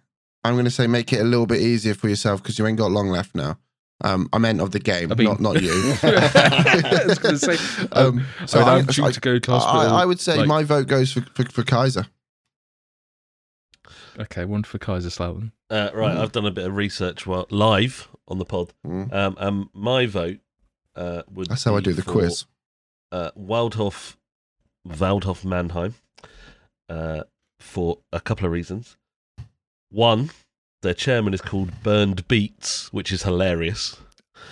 [0.45, 2.79] I'm going to say, make it a little bit easier for yourself because you ain't
[2.79, 3.59] got long left now.
[4.05, 5.73] Um, I meant of the game, I mean- not not you.
[6.03, 9.21] I was going to say, um, Um, so so I I- am due I- to
[9.21, 9.81] go to hospital.
[9.97, 12.07] I, I would say like- my vote goes for, for, for Kaiser.
[14.19, 15.53] okay, one for Kaiserslautern.
[15.71, 16.21] Uh, right, Mm.
[16.21, 18.73] I've done a bit of research while, live on the pod.
[18.87, 19.13] Mm.
[19.13, 20.39] Um, and my vote
[20.99, 22.45] uh, would That's how I do the for, quiz.
[23.13, 24.17] Uh, Waldhof,
[24.87, 25.95] Waldhof Mannheim
[26.91, 27.23] uh,
[27.61, 28.97] for a couple of reasons.
[29.91, 30.31] One,
[30.83, 33.97] their chairman is called Bernd Beetz, which is hilarious.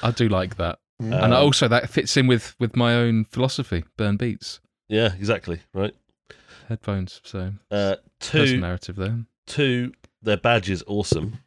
[0.03, 1.13] I do like that, Mm.
[1.25, 3.85] And Um, also that fits in with with my own philosophy.
[3.99, 5.61] Burn beats, Yeah, exactly.
[5.75, 5.95] Right.
[6.69, 7.21] headphones.
[7.23, 7.97] So Uh,
[8.33, 9.27] there's two, narrative there.
[9.47, 11.41] two, their badge is awesome.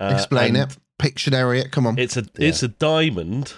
[0.00, 0.78] Uh, Explain and it.
[1.04, 1.70] Pictionary it.
[1.70, 1.98] Come on.
[1.98, 3.54] It's a it's a diamond.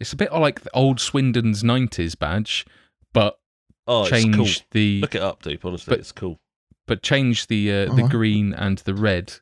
[0.00, 2.66] It's a bit like the old Swindon's '90s badge,
[3.12, 3.38] but
[3.86, 4.66] Oh, change it's cool.
[4.72, 5.60] the Look it up, dude.
[5.64, 6.38] Honestly, But- it's cool.
[6.86, 9.32] but change the uh, the I- green and the red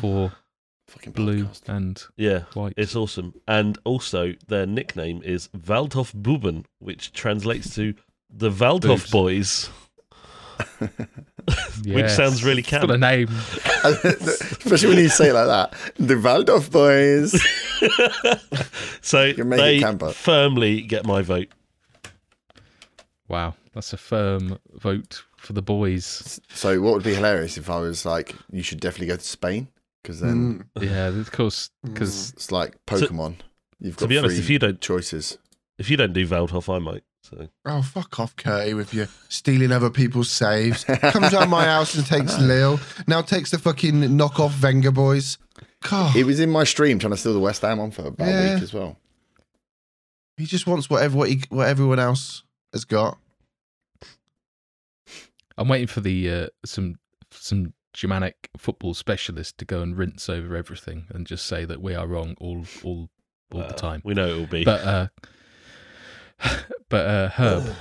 [0.00, 0.32] for
[0.88, 1.68] Fucking blue podcast.
[1.68, 2.72] and Yeah, white.
[2.76, 3.34] it's awesome.
[3.46, 7.94] And also, their nickname is Waldhof Buben, which translates to
[8.30, 9.10] the Waldhof Boobs.
[9.10, 9.70] Boys.
[11.86, 13.28] which sounds really It's got a name.
[13.84, 15.74] Especially when you say it like that.
[15.98, 17.32] The Waldorf boys.
[19.00, 20.10] so You make it they camper.
[20.12, 21.48] firmly get my vote.
[23.28, 26.40] Wow, that's a firm vote for the boys.
[26.50, 29.68] So what would be hilarious if I was like, you should definitely go to Spain
[30.02, 30.84] because then Mm.
[30.84, 33.36] Yeah, of course, because it's like Pokemon.
[33.80, 35.38] You've got To be honest, if you don't choices.
[35.78, 37.04] if you don't do Veldhoff, I might.
[37.28, 40.84] So Oh, fuck off, Curty, with your stealing other people's saves.
[40.84, 42.80] Comes round my house and takes Lil.
[43.06, 45.36] Now takes the fucking knockoff Venga boys.
[45.82, 48.28] God, It was in my stream trying to steal the West Ham one for about
[48.28, 48.54] a Yeah.
[48.54, 48.96] week as well.
[50.36, 53.18] he just wants whatever what, he, what everyone else has got.
[55.56, 56.96] I'm waiting for the uh, some
[57.32, 61.94] some Germanic football specialist to go and rinse over everything and just say that we
[61.94, 63.08] are wrong all all
[63.52, 64.00] all the time.
[64.04, 64.64] we know it will be.
[64.64, 65.08] But uh,
[66.88, 67.74] but uh, Herb,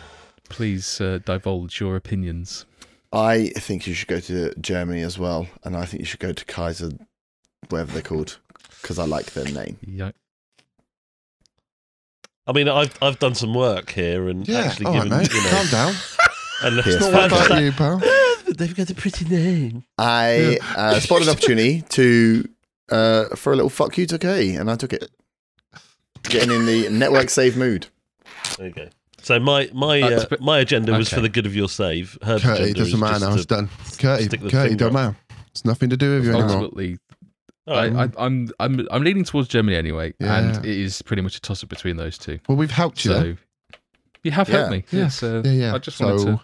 [0.49, 2.65] please uh, divulge your opinions.
[3.13, 6.33] I think you should go to Germany as well, and I think you should go
[6.33, 6.91] to Kaiser,
[7.69, 8.37] whatever they're called,
[8.81, 9.77] because I like their name.
[9.81, 10.11] Yeah,
[12.45, 15.33] I mean, I've I've done some work here and Yeah, actually all right, given mate.
[15.33, 15.93] you know, Calm down.
[16.63, 17.51] and It's It's not not all Fantastic.
[17.51, 18.53] about you, pal.
[18.57, 19.83] they've got a pretty name.
[19.97, 22.47] I uh, spotted an opportunity to
[22.89, 25.09] uh, for a little fuck you to K, and I took it.
[26.23, 27.87] Getting in the network save mood.
[28.57, 28.87] There you go.
[29.21, 31.15] So my my Uh, uh, my agenda was okay.
[31.17, 32.17] for the good of your save.
[32.21, 33.33] Herb's Curty agenda doesn't matter just now.
[33.35, 33.69] It's done.
[33.97, 35.15] Curty, stick the Curty, finger don't matter.
[35.51, 36.49] It's nothing to do with you anymore.
[36.51, 36.97] ultimately,
[37.67, 37.93] All right.
[37.95, 40.37] I, I, I'm I'm I'm leaning towards Germany anyway, Yeah.
[40.37, 42.39] and it is pretty much a toss up between those two.
[42.47, 43.11] Well, we've helped you.
[43.11, 43.37] So then.
[44.23, 44.77] you have helped Yeah.
[44.77, 44.83] me.
[44.91, 44.99] Yeah.
[45.01, 45.73] Yes, uh, Yeah, yeah.
[45.75, 46.41] I just so to.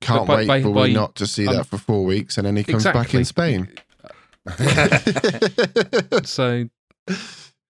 [0.00, 2.36] can't by- wait by- for by- we not to see um, that for four weeks,
[2.38, 3.68] and then he comes back in Spain.
[6.24, 6.68] so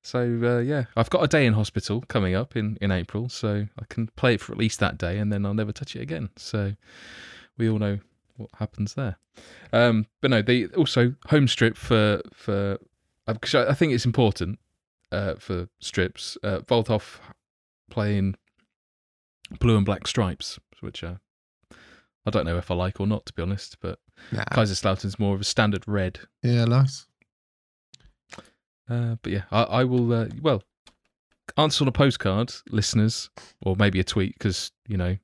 [0.05, 3.67] so uh, yeah i've got a day in hospital coming up in in april so
[3.81, 6.03] i can play it for at least that day and then i'll never touch it
[6.03, 6.75] again so
[7.57, 7.99] we all know
[8.37, 9.17] what happens there
[9.73, 12.79] um but no they also home strip for for
[13.27, 14.59] because i think it's important
[15.11, 17.19] uh for strips uh Waldhof
[17.91, 18.37] playing
[19.59, 21.15] blue and black stripes which uh
[22.27, 23.99] i don't know if i like or not to be honest but
[24.33, 24.45] Nah.
[24.45, 27.07] Kaiserslautern's more of a standard red Yeah, nice.
[28.89, 30.13] Uh, but yeah, I, I will.
[30.13, 30.63] Uh, well,
[31.57, 33.31] answer on a postcard, listeners,
[33.63, 35.17] or maybe a tweet because you know,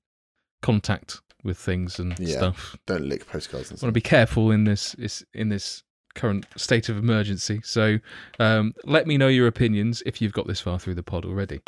[0.63, 2.37] contact with things and Yeah.
[2.37, 2.77] stuff.
[2.87, 4.95] Don't lick postcards and want to be careful in this
[5.35, 5.83] in this
[6.15, 7.61] current state of emergency.
[7.65, 7.99] So,
[8.39, 11.61] um, let me know your opinions if you've got this far through the pod already.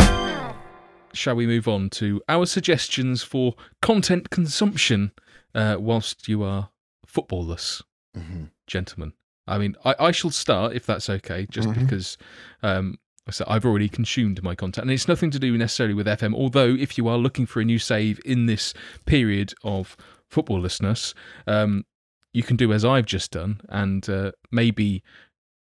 [1.14, 5.12] Shall we move on to our suggestions for content consumption
[5.54, 6.70] uh, whilst you are
[7.06, 7.82] footballless?
[8.16, 8.50] Mhm.
[8.66, 9.12] gentlemen.
[9.46, 11.74] I mean, I, I shall start if that's okay, just Mhm.
[11.80, 12.16] because
[12.62, 16.06] um, I said I've already consumed my content, and it's nothing to do necessarily with
[16.06, 16.34] FM.
[16.34, 18.72] Although, if you are looking for a new save in this
[19.06, 19.96] period of
[20.30, 21.14] footballlessness,
[21.46, 21.84] um,
[22.32, 25.02] you can do as I've just done, and uh, maybe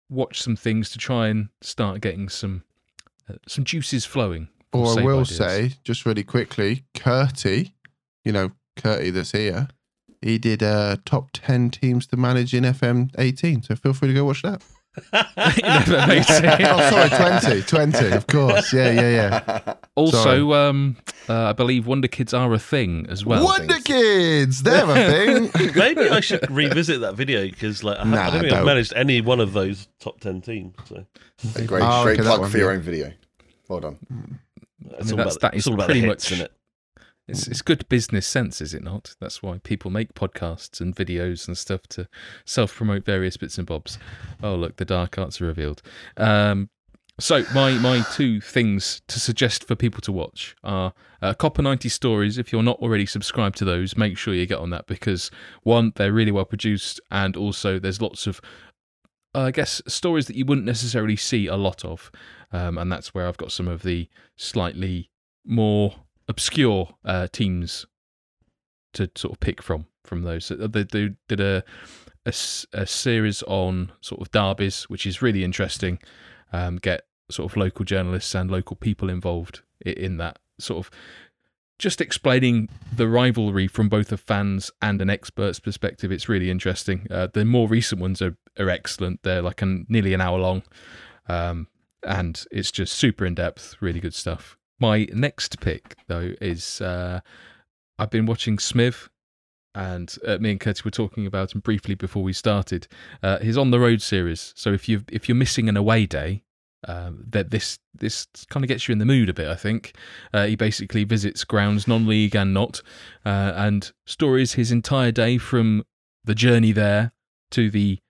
[0.09, 2.63] watch some things to try and start getting some
[3.29, 4.49] uh, some juices flowing.
[4.73, 5.37] Or I will ideas.
[5.37, 7.73] say, just really quickly, Curty,
[8.25, 9.69] you know, Curty that's here,
[10.23, 13.63] he did uh, top 10 teams to manage in FM 18.
[13.63, 14.63] So feel free to go watch that.
[15.13, 16.67] You never made it.
[16.69, 17.63] oh, sorry, 20.
[17.63, 18.73] 20, of course.
[18.75, 19.75] Yeah, yeah, yeah.
[19.95, 20.97] Also, um,
[21.31, 23.43] uh, I believe Wonder Kids are a thing as well.
[23.43, 24.63] Wonder Kids!
[24.63, 25.73] They're a thing.
[25.77, 28.59] Maybe I should revisit that video because like I, ha- Nah, I don't think don't.
[28.61, 30.75] I've managed any one of those top ten teams.
[30.87, 31.07] So
[31.57, 32.77] A great, Oh, great okay, plug one, for your yeah.
[32.77, 33.13] own video.
[33.69, 33.99] Well done.
[34.91, 36.53] it's mean, all that's- about, that all about the pretty hits, much- isn't it?
[37.29, 39.15] It's it's good business sense, is it not?
[39.21, 42.09] That's why people make podcasts and videos and stuff to
[42.45, 43.99] self promote various bits and bobs.
[44.43, 45.83] Oh look, the dark arts are revealed.
[46.17, 46.69] Um,
[47.21, 51.89] so my my two things to suggest for people to watch are uh, Copa ninety
[51.89, 52.39] stories.
[52.39, 55.31] If you're not already subscribed to those, make sure you get on that because
[55.63, 58.41] one, they're really well produced, and also there's lots of
[59.35, 62.11] uh, I guess stories that you wouldn't necessarily see a lot of,
[62.51, 65.11] um, and that's where I've got some of the slightly
[65.45, 65.95] more
[66.33, 67.87] obscure uh, teams
[68.95, 70.47] to sort of pick from from those.
[70.47, 71.63] So They, they did a
[72.33, 75.99] series on sort of derbies, which is really interesting.
[76.53, 80.91] Um, get sort of local journalists and local people involved in that sort of
[81.79, 86.13] just explaining the rivalry from both a fan's and an expert's perspective.
[86.13, 87.07] It's really interesting.
[87.11, 89.23] Uh, the more recent ones are, are excellent.
[89.23, 90.63] They're like an, nearly an hour long,
[91.29, 91.67] um,
[92.03, 94.57] and it's just super in depth, really good stuff.
[94.83, 97.21] My next pick though is uh,
[98.01, 99.09] I've been watching Smith,
[99.77, 102.89] and uh, me and Curtis were talking about him briefly before we started.
[103.23, 104.53] Uh, his on the road series.
[104.57, 106.43] So if you if you're missing an away day,
[106.89, 109.47] um, that this this kind of gets you in the mood a bit.
[109.47, 109.95] I think
[110.35, 112.83] uh, he basically visits grounds non-league and not,
[113.25, 115.85] uh, and stories his entire day from
[116.25, 117.13] the journey there
[117.53, 118.01] to the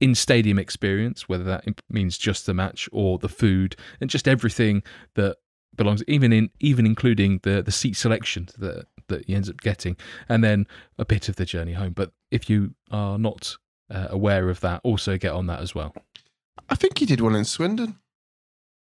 [0.00, 4.82] in stadium experience, whether that means just the match or the food and just everything
[5.14, 5.36] that
[5.80, 9.96] belongs, even in even including the the seat selection that that he ends up getting,
[10.28, 10.66] and then
[10.98, 11.92] a bit of the journey home.
[11.92, 13.56] But if you are not
[13.90, 15.94] uh, aware of that, also get on that as well.
[16.68, 17.98] I think he did one in Swindon.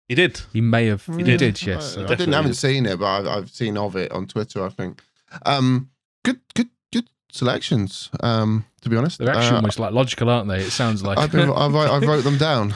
[0.08, 0.42] He did.
[0.54, 1.06] He may have.
[1.06, 1.40] He did.
[1.40, 1.98] did, yes.
[1.98, 2.58] I, I didn't haven't did.
[2.58, 4.64] seen it, but I've, I've seen of it on Twitter.
[4.64, 5.02] I think.
[5.46, 5.90] Um,
[6.24, 8.10] good, good, good selections.
[8.22, 10.60] Um, to be honest, They're actually Uh, almost like logical, aren't they?
[10.62, 11.18] It sounds like.
[11.18, 12.74] I've been, I've, I wrote them down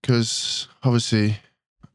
[0.00, 1.36] because obviously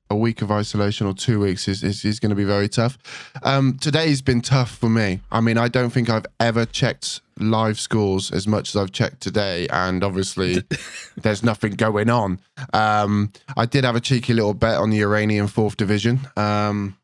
[0.10, 2.98] a week of isolation or two weeks is, is, is going to be very tough.
[3.44, 5.22] Um, today's been tough for me.
[5.32, 9.22] I mean, I don't think I've ever checked live scores as much as I've checked
[9.22, 10.64] today, and obviously
[11.18, 12.40] there's nothing going on.
[12.74, 16.20] Um, I did have a cheeky little bet on the Iranian fourth division.
[16.38, 16.98] Um,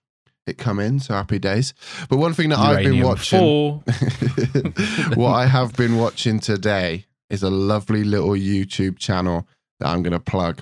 [0.47, 1.73] it come in, so happy days.
[2.09, 3.83] But one thing that I've been watching.
[5.15, 9.47] What I have been watching today is a lovely little YouTube channel
[9.79, 10.61] that I'm going to plug.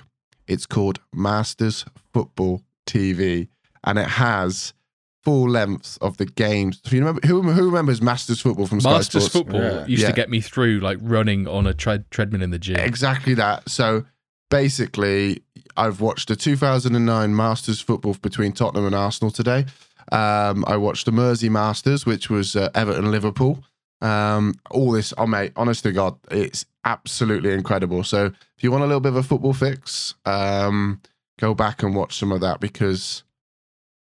[0.50, 3.46] It's called Masters Football TV,
[3.84, 4.74] and it has
[5.22, 6.80] full lengths of the games.
[6.80, 9.32] Do you remember who, who remembers Masters Football from Sky Masters Sports?
[9.32, 9.86] football Yeah.
[9.86, 10.08] used Yeah.
[10.08, 12.76] to get me through like running on a tread treadmill in the gym.
[12.80, 13.68] Exactly that.
[13.70, 14.06] So
[14.50, 15.42] basically,
[15.76, 19.66] I've watched the 2009 Masters football between Tottenham and Arsenal today.
[20.10, 23.62] Um, I watched the Mersey Masters, which was uh, Everton Liverpool.
[24.00, 28.02] Um, all this, oh mate, honest to God, it's absolutely incredible.
[28.02, 31.00] So if you want a little bit of a football fix, um,
[31.38, 33.24] go back and watch some of that because,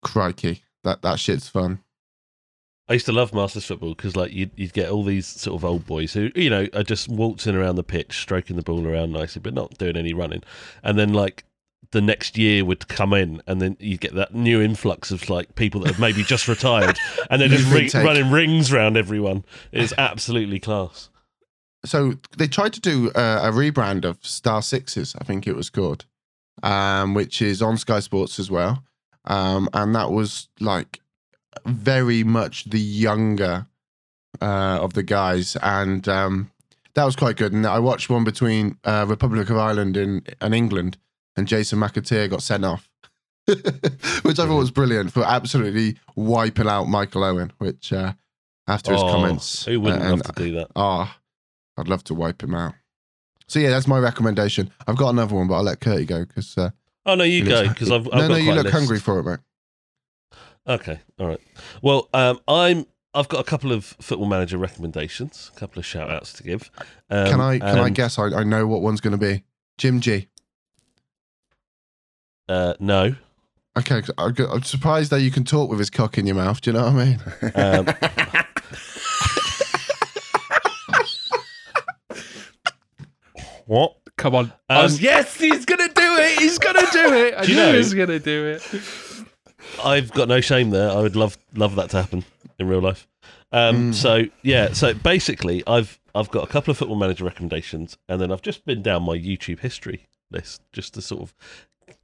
[0.02, 1.80] crikey, that that shit's fun.
[2.88, 5.64] I used to love Masters football because, like, you'd, you'd get all these sort of
[5.64, 9.12] old boys who, you know, are just waltzing around the pitch, stroking the ball around
[9.12, 10.44] nicely, but not doing any running.
[10.84, 11.42] And then, like,
[11.92, 15.54] the next year would come in, and then you get that new influx of like
[15.54, 16.98] people that have maybe just retired,
[17.30, 19.44] and they're just ring, running rings around everyone.
[19.72, 21.10] It's absolutely class.
[21.84, 25.70] so they tried to do uh, a rebrand of Star Sixes, I think it was
[25.70, 26.04] called,
[26.62, 28.82] um, which is on Sky Sports as well,
[29.24, 31.00] um, and that was like
[31.64, 33.66] very much the younger
[34.40, 36.50] uh, of the guys, and um,
[36.94, 37.52] that was quite good.
[37.52, 40.96] And I watched one between uh, Republic of Ireland and, and England,
[41.36, 42.88] and Jason McAteer got sent off.
[43.46, 48.12] which I thought was brilliant for absolutely wiping out Michael Owen, which uh,
[48.66, 50.68] after his Oh, comments, Who wouldn't and- love to do that?
[50.74, 51.14] Oh,
[51.76, 52.74] I'd love to wipe him out.
[53.46, 54.72] So yeah, that's my recommendation.
[54.88, 56.70] I've got another one, but I'll let Curty go because uh,
[57.04, 58.74] Oh no, you go because I've, I've no, no, you look list.
[58.74, 59.38] hungry for it, mate.
[60.66, 61.40] Okay, all right.
[61.82, 62.86] Well, um, I'm.
[63.14, 66.70] I've got a couple of football manager recommendations, a couple of shout outs to give.
[67.08, 68.18] Um, can I can I guess?
[68.18, 69.44] I, I know what one's going to be.
[69.78, 70.26] Jim G.
[72.48, 73.14] Uh, no.
[73.78, 76.60] Okay, I- I'm surprised that you can talk with his cock in your mouth.
[76.60, 77.20] Do you know what I mean?
[77.54, 77.86] Um,
[83.66, 83.96] what?
[84.16, 84.52] Come on.
[84.70, 86.38] Um, was- yes, he's gonna do it.
[86.38, 87.34] He's gonna do it.
[87.36, 88.62] I Do you knew know- he was gonna do it.
[89.84, 90.90] I've got no shame there.
[90.90, 92.24] I would love love that to happen
[92.58, 93.06] in real life.
[93.52, 93.94] Um, Mm.
[93.94, 98.32] So yeah, so basically, I've I've got a couple of football manager recommendations, and then
[98.32, 101.34] I've just been down my YouTube history list just to sort of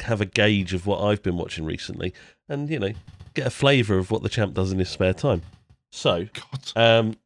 [0.01, 2.13] have a gauge of what I've been watching recently,
[2.49, 2.93] and you know,
[3.35, 5.43] get a flavour of what the champ does in his spare time.
[5.91, 6.27] So,
[6.77, 7.17] um,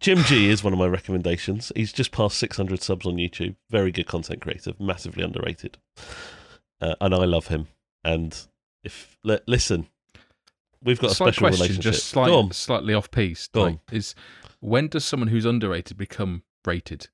[0.00, 1.70] Jim G is one of my recommendations.
[1.76, 3.56] He's just passed 600 subs on YouTube.
[3.70, 5.78] Very good content creator, massively underrated,
[6.80, 7.68] uh, and I love him.
[8.04, 8.38] And
[8.82, 9.86] if li- listen,
[10.82, 11.92] we've got a Slight special question, relationship.
[11.92, 13.48] just slight, slightly off piece.
[13.54, 14.14] Like, is
[14.60, 17.08] when does someone who's underrated become rated?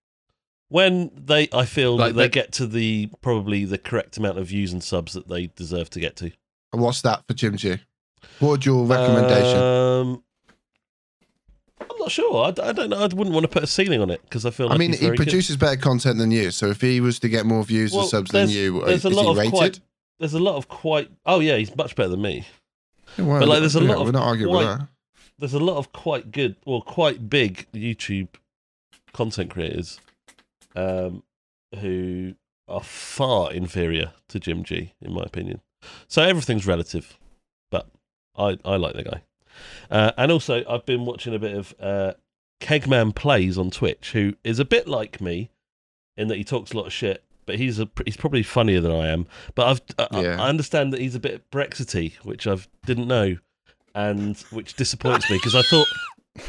[0.70, 4.46] When they, I feel Like they they- get to the probably the correct amount of
[4.46, 6.30] views and subs that they deserve to get to.
[6.72, 7.78] And what's that for Jim G?
[8.38, 9.58] What's your recommendation?
[9.58, 10.22] Um,
[11.80, 12.46] I'm not sure.
[12.46, 12.98] I don't know.
[12.98, 14.92] I wouldn't want to put a ceiling on it because I feel like I mean,
[14.92, 15.24] he very good.
[15.24, 16.50] produces better content than you.
[16.52, 19.08] So if he was to get more views Well, and subs than you, there's a
[19.08, 19.52] is lot he of rated?
[19.52, 19.80] quite-
[20.20, 21.10] There's a lot of quite.
[21.26, 22.46] Oh yeah, he's much better than me.
[23.18, 24.88] Yeah, well, but, like, there's a lot of We're not arguing quite- with that.
[25.38, 28.28] There's a lot of quite good or quite big YouTube
[29.14, 29.98] content creators
[30.76, 31.22] um,
[31.78, 32.34] who
[32.68, 35.60] are far inferior to Jim G, in my opinion.
[36.08, 37.18] So everything's relative,
[37.70, 37.88] but
[38.36, 39.22] I, I like the guy.
[39.90, 42.12] Uh, and also, I've been watching a bit of uh,
[42.60, 45.50] Kegman Plays on Twitch, who is a bit like me
[46.16, 48.92] in that he talks a lot of shit, but he's a, he's probably funnier than
[48.92, 49.26] I am.
[49.54, 49.66] But
[49.98, 50.42] I've I, Yeah.
[50.42, 52.56] I understand that he's a bit Brexity, which I
[52.86, 53.38] didn't know,
[53.94, 55.88] and which disappoints me because I thought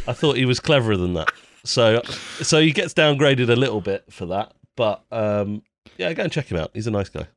[0.08, 1.32] I thought he was cleverer than that.
[1.64, 2.02] So
[2.42, 5.64] so he gets downgraded a little bit for that, but um,
[5.98, 6.72] yeah, go and check him out.
[6.74, 7.28] He's a nice guy.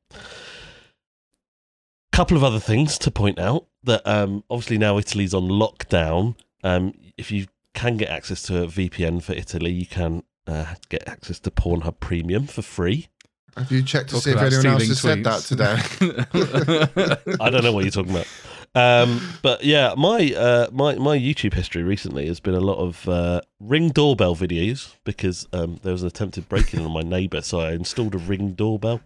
[2.13, 6.37] Couple of other things to point out that um, obviously now Italy's on lockdown.
[6.63, 11.07] Um, if you can get access to a VPN for Italy, you can uh, get
[11.09, 13.09] access to Pornhub Premium for free.
[13.57, 17.37] Have you checked to Talk see if anyone else has stealing said that today?
[17.41, 18.27] I don't know what you're talking about.
[18.75, 23.09] Um, but yeah, my uh, my my YouTube history recently has been a lot of
[23.09, 27.61] uh, ring doorbell videos because um, there was an attempted break-in on my neighbour, so
[27.61, 29.01] I installed a ring doorbell.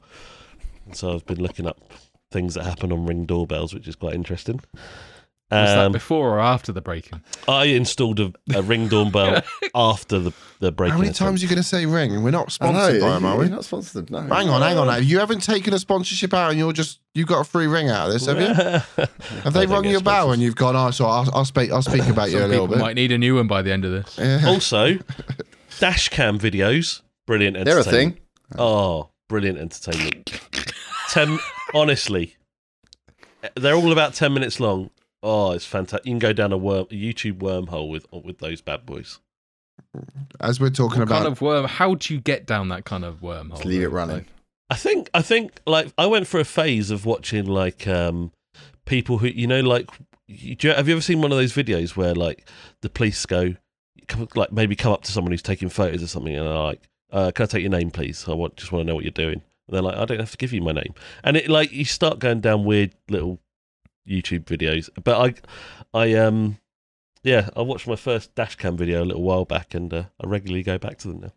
[0.87, 1.79] And so I've been looking up
[2.31, 4.61] things that happen on ring doorbells, which is quite interesting.
[5.51, 7.23] Was that Um, before or after the break-in?
[7.49, 9.41] I installed a, a ring doorbell
[9.75, 10.93] after the the break-in.
[10.93, 11.19] How many attempt.
[11.19, 12.23] times are you going to say ring?
[12.23, 13.49] We're not I know, sponsored by them, are you're we?
[13.49, 14.11] not sponsored.
[14.11, 14.21] No.
[14.23, 14.89] Hang on, hang on.
[14.89, 14.97] now.
[14.97, 18.09] You haven't taken a sponsorship out, and you're just you got a free ring out
[18.09, 18.47] of this, have you?
[19.45, 20.35] Have they don't rung get your bell sponsors.
[20.35, 20.77] and you've gone?
[20.77, 21.71] Oh, so I'll, I'll speak.
[21.73, 22.83] I'll speak about you a Some little people bit.
[22.83, 24.19] might need a new one by the end of this.
[24.19, 24.43] Yeah.
[24.47, 24.99] also,
[25.79, 28.17] dash cam videos, brilliant They're a entertainment.
[28.17, 28.59] thing.
[28.59, 30.41] Oh, brilliant entertainment.
[31.11, 31.39] Ten,
[31.73, 32.37] honestly,
[33.55, 34.91] they're all about ten minutes long.
[35.23, 36.07] Oh, it's fantastic.
[36.07, 39.19] You can go down a worm, a YouTube wormhole with with those bad boys.
[40.41, 41.65] As we're talking What about, kind of worm?
[41.67, 43.51] How do you get down that kind of wormhole?
[43.51, 44.17] Just leave it running.
[44.17, 44.27] Like,
[44.71, 48.33] I think, I think, like I went for a phase of watching like um
[48.87, 49.89] people who you know, like,
[50.27, 52.49] you, do you- have you ever seen one of those videos where like
[52.83, 53.55] the police go,
[54.35, 57.31] like maybe come up to someone who's taking photos or something, and they're like, uh,
[57.35, 58.25] "Can I take your name, please?
[58.29, 60.31] I want just want to know what you're doing." And they're like, "I don't have
[60.33, 60.95] to give you my name,"
[61.25, 63.39] and it like you start going down weird little
[64.09, 64.89] YouTube videos.
[65.03, 65.37] But
[65.95, 66.59] I, I um.
[67.25, 70.63] Yeah, I watched my first dashcam video a little while back, and uh, I regularly
[70.63, 71.33] go back to them now.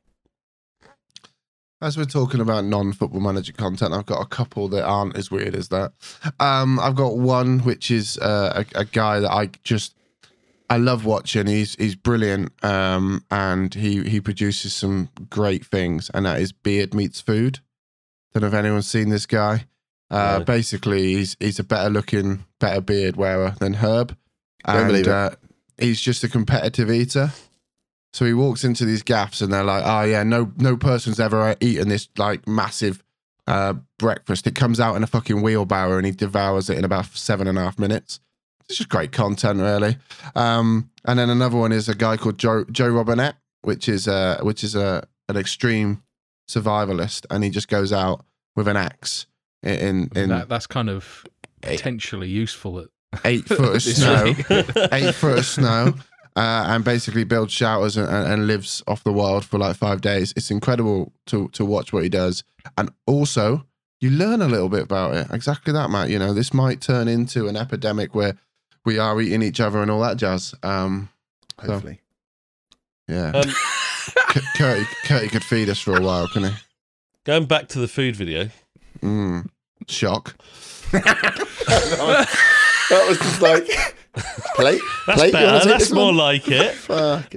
[1.82, 5.56] as we're talking about non-football manager content, I've got a couple that aren't as weird
[5.56, 5.94] as that.
[6.40, 9.96] Um, I've got one which is uh, a, a guy that I just
[10.70, 11.48] I love watching.
[11.48, 16.94] He's he's brilliant, um, and he he produces some great things, and that is Beard
[16.94, 17.60] Meets Food.
[18.34, 19.66] Don't know if anyone's seen this guy.
[20.12, 20.46] Uh, No.
[20.46, 24.16] Basically, he's he's a better looking, better beard wearer than Herb,
[24.68, 25.12] Don't and believe it.
[25.12, 25.30] uh,
[25.78, 27.32] he's just a competitive eater.
[28.14, 31.56] So he walks into these gaffs, and they're like, "Oh yeah, no no person's ever
[31.62, 33.02] eaten this like massive
[33.48, 34.46] uh, breakfast.
[34.48, 37.58] It comes out in a fucking wheelbarrow, and he devours it in about seven and
[37.58, 38.20] a half minutes.
[38.68, 39.98] It's just great content, really.
[40.36, 44.40] Um, and then another one is a guy called Joe Joe Robinette, which is uh
[44.44, 46.04] which is a an extreme
[46.50, 48.26] survivalist, and he just goes out
[48.58, 49.26] with an axe
[49.64, 51.26] in in, in that, that's kind of
[51.62, 52.88] potentially useful at
[53.26, 54.26] eight foot of snow,
[54.92, 55.94] eight foot of snow,
[56.36, 60.02] uh, and basically builds shelters and, and, and lives off the wild for like five
[60.02, 60.34] days.
[60.36, 62.44] It's incredible to to watch what he does,
[62.78, 63.66] and also
[64.00, 65.28] you learn a little bit about it.
[65.32, 66.10] Exactly that, Matt.
[66.10, 68.36] You know, this might turn into an epidemic where
[68.84, 70.56] we are eating each other and all that jazz.
[70.64, 71.10] Um,
[71.60, 72.02] Hopefully.
[73.08, 76.50] yeah, Um, C- Curty, Curty could feed us for a while, can he?
[77.26, 78.50] going back to the food video,
[79.02, 79.48] Mm.
[79.88, 80.36] Shock.
[82.92, 83.66] That was just like
[84.56, 84.82] plate.
[85.08, 85.32] that's plate.
[85.32, 85.66] better.
[85.66, 86.18] That's this more one?
[86.18, 86.76] like it.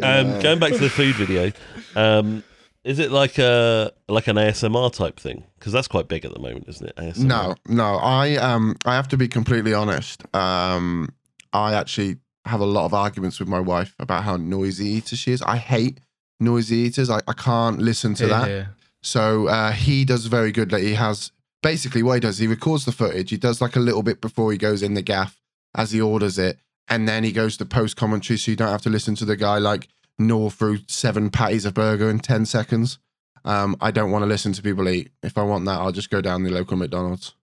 [0.03, 1.53] Um, going back to the food video,
[1.95, 2.43] um,
[2.83, 5.45] is it like a like an ASMR type thing?
[5.59, 6.97] Because that's quite big at the moment, isn't it?
[6.97, 7.25] ASMR.
[7.25, 7.97] No, no.
[7.99, 10.23] I um I have to be completely honest.
[10.35, 11.09] Um
[11.53, 15.31] I actually have a lot of arguments with my wife about how noisy eater she
[15.33, 15.41] is.
[15.43, 16.01] I hate
[16.41, 17.09] noisy eaters.
[17.09, 18.49] I, I can't listen to Here, that.
[18.49, 18.71] here.
[19.03, 20.73] So uh, he does very good.
[20.73, 21.31] Like he has
[21.65, 23.31] basically what he does, he records the footage.
[23.31, 25.41] He does like a little bit before he goes in the gaff
[25.75, 28.83] as he orders it, and then he goes to post commentary, so you don't have
[28.83, 29.89] to listen to the guy like
[30.19, 32.99] gnaw through seven patties of burger in ten seconds.
[33.47, 35.11] Um, I don't want to listen to people eat.
[35.23, 37.35] If I want that, I'll just go down the local McDonald's.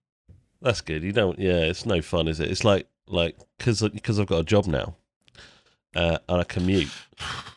[0.60, 1.02] That's good.
[1.02, 1.38] You don't.
[1.38, 2.50] Yeah, it's no fun, is it?
[2.50, 4.94] It's like like because because I've got a job now,
[5.94, 6.88] uh, and I commute,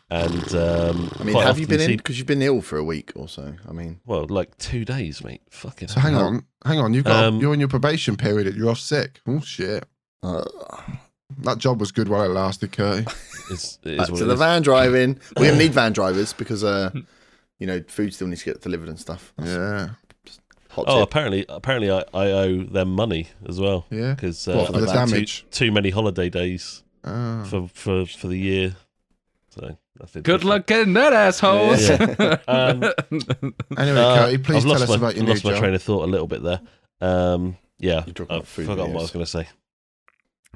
[0.09, 1.97] and um, I mean, have you often been in?
[1.97, 3.53] Because you've been ill for a week or so.
[3.67, 5.41] I mean, Well, like two days, mate.
[5.49, 5.87] Fucking.
[5.87, 6.93] So hang on, hang on.
[6.93, 8.55] You've got Um, you're in your probation period.
[8.55, 9.21] You're off sick.
[9.27, 9.85] Oh shit!
[10.23, 10.43] uh,
[11.39, 13.05] That job was good while it lasted, Curty.
[13.51, 14.39] It's, it is back to the is.
[14.39, 15.19] van driving.
[15.37, 16.89] We're gonna need van drivers because, uh,
[17.59, 19.33] you know, food still needs to get delivered and stuff.
[19.37, 19.89] That's Yeah,
[20.77, 21.03] Oh, tip.
[21.09, 24.13] apparently, apparently, I, I owe them money as well yeah.
[24.15, 25.45] because What, uh, for the I've had too, damage?
[25.51, 27.45] too many holiday days Ah.
[27.47, 28.75] for, for for the year.
[29.49, 31.89] So that's Good luck getting that, assholes.
[32.47, 32.83] Um,
[33.77, 35.59] Anyway, Uh, Curty, please I've tell us my, about your I've new lost my job.
[35.59, 36.61] train of thought a little bit there.
[36.99, 39.47] Um, yeah, You're talking about I've food what I was going to say.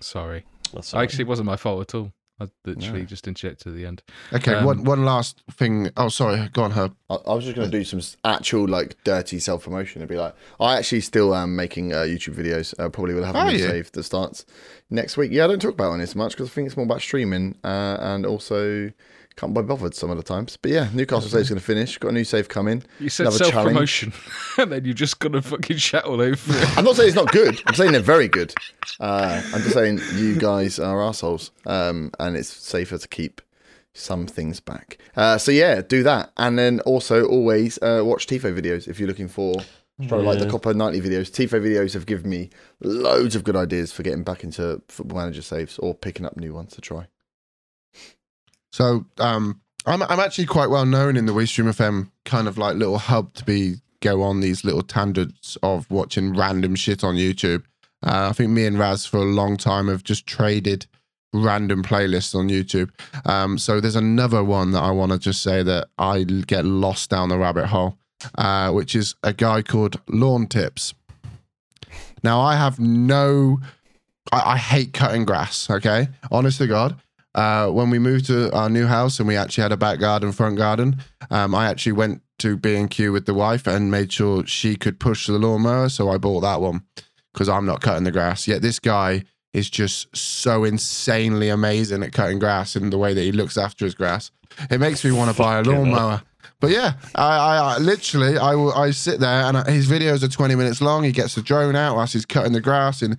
[0.02, 0.44] Sorry.
[0.74, 1.04] That's all right.
[1.06, 2.12] Actually, it wasn't my fault at all.
[2.40, 3.06] I literally No.
[3.06, 4.02] just interjected at the end.
[4.34, 5.90] Okay, Um, one one last thing.
[5.98, 6.50] Oh, sorry.
[6.54, 6.96] Go on, Herb.
[7.10, 10.16] I, I was just going to do some actual like dirty self promotion and be
[10.18, 12.74] like, I actually still am making uh, YouTube videos.
[12.80, 14.46] Uh, probably will have a Are save that starts
[14.90, 15.32] next week.
[15.32, 17.02] Yeah, I don't talk about it on this much because I think it's more about
[17.02, 18.92] streaming uh, and also
[19.40, 20.58] can't be bothered some of the times.
[20.62, 21.98] But yeah, Newcastle save's going to finish.
[21.98, 22.84] Got a new save coming.
[23.00, 24.12] You said self promotion,
[24.58, 26.78] and then you're just got to fucking shout all over it.
[26.78, 27.62] I'm not saying it's not good.
[27.66, 28.54] I'm saying they're very good.
[29.00, 33.42] Uh, I'm just saying you guys are assholes, um, and it's safer to keep
[33.94, 34.98] some things back.
[35.16, 39.08] Uh, so yeah, do that, and then also always uh, watch Tifo videos if you're
[39.08, 39.56] looking for
[40.08, 41.30] Probably like the Copa ninety videos.
[41.30, 42.50] Tifo videos have given me
[42.82, 46.54] loads of good ideas for getting back into Football Manager saves or picking up new
[46.54, 47.08] ones to try.
[48.72, 52.76] So um, I'm I'm actually quite well known in the WeStream FM kind of like
[52.76, 57.64] little hub to be go on these little tangents of watching random shit on YouTube.
[58.06, 60.86] Uh, I think me and Raz for a long time have just traded
[61.34, 62.90] random playlists on YouTube.
[63.26, 67.10] Um, so there's another one that I want to just say that I get lost
[67.10, 67.98] down the rabbit hole,
[68.38, 70.94] uh, which is a guy called Lawn Tips.
[72.24, 73.60] Now I have no,
[74.32, 75.70] I, I hate cutting grass.
[75.70, 77.00] Okay, honest to God.
[77.40, 80.34] Uh, when we moved to our new house and we actually had a back garden,
[80.34, 80.98] front garden,
[81.32, 84.76] um, I actually went to B and Q with the wife and made sure she
[84.76, 85.88] could push the lawnmower.
[85.88, 86.84] So I bought that one
[87.32, 88.46] because I'm not cutting the grass.
[88.46, 89.24] Yet this guy
[89.54, 93.86] is just so insanely amazing at cutting grass and the way that he looks after
[93.86, 94.32] his grass.
[94.70, 96.24] It makes me want to buy a lawnmower.
[96.60, 100.56] But yeah, I, I, I literally I I sit there and his videos are 20
[100.56, 101.06] minutes long.
[101.06, 103.18] He gets the drone out whilst he's cutting the grass and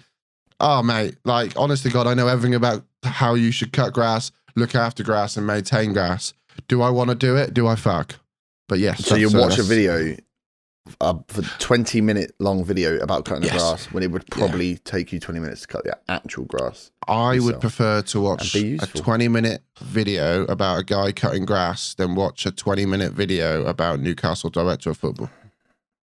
[0.61, 4.31] oh mate, like honest to God, I know everything about how you should cut grass,
[4.57, 6.35] look after grass, and maintain grass.
[6.69, 7.55] Do I want to do it?
[7.55, 8.17] Do I fuck?
[8.69, 9.05] But yes.
[9.05, 10.17] So you uh, watch a video,
[11.01, 13.53] a for twenty minute long video about cutting Yes.
[13.55, 16.91] the grass when it would probably take you twenty minutes to cut the actual grass.
[17.09, 22.15] I would prefer to watch a 20 minute video about a guy cutting grass than
[22.15, 25.29] watch a 20 minute video about Newcastle director of football.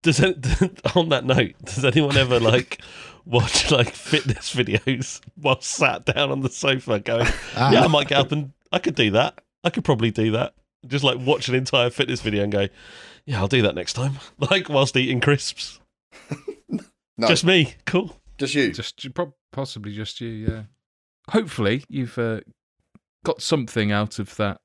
[0.04, 0.36] Does any,
[0.96, 2.82] on that note, does anyone ever like
[3.26, 7.72] watch like fitness videos while sat down on the sofa going, Ah.
[7.72, 9.42] "Yeah, I might get up and I could do that.
[9.64, 10.54] I could probably do that."
[10.88, 12.68] Just like watch an entire fitness video and go,
[13.26, 15.80] "Yeah, I'll do that next time." Like whilst eating crisps.
[17.18, 17.76] No, Just just, me.
[17.86, 18.16] Cool.
[18.38, 18.72] Just you.
[18.74, 20.64] Just prob- possibly just you, yeah.
[21.30, 22.42] Hopefully, you've uh,
[23.24, 24.60] got something out of that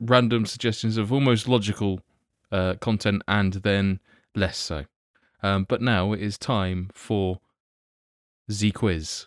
[0.00, 2.00] random suggestions of almost logical
[2.52, 3.98] uh, content and then
[4.36, 4.84] less so.
[5.42, 7.40] Um, but now it is time for
[8.50, 9.26] Z Quiz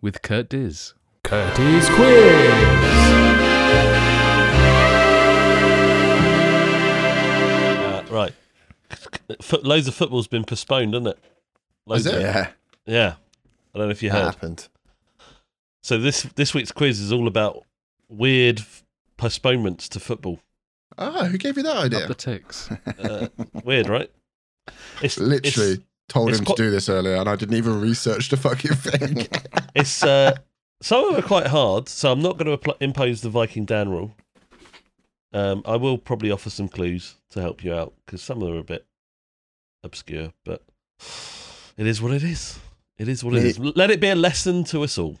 [0.00, 0.94] with Kurt Diz.
[1.24, 3.62] Curtis Quiz.
[6.72, 8.32] Uh, right.
[9.40, 11.18] Foot, loads of football's been postponed, hasn't it?
[11.86, 12.24] Loads Has of it?
[12.24, 12.48] Yeah,
[12.86, 13.14] Yeah.
[13.74, 14.24] I don't know if you that heard.
[14.34, 14.68] happened.
[15.82, 17.64] So this this week's quiz is all about
[18.08, 18.84] weird f-
[19.16, 20.40] postponements to football.
[20.98, 22.06] Ah, who gave you that Up idea?
[22.06, 22.70] the ticks.
[23.02, 23.28] Uh,
[23.64, 24.10] weird, right?
[25.00, 27.80] It's Literally It's, told it's him quite- to do this earlier, and I didn't even
[27.80, 29.26] research the fucking thing.
[29.74, 30.36] it's uh,
[30.80, 33.64] some of them are quite hard, so I'm not going to appl- impose the Viking
[33.64, 34.14] Dan rule.
[35.32, 38.56] Um, I will probably offer some clues to help you out because some of them
[38.56, 38.86] are a bit
[39.82, 40.62] obscure, but
[41.78, 42.58] it is what it is.
[42.98, 43.58] It is what it Me- is.
[43.58, 45.18] Let it be a lesson to us all.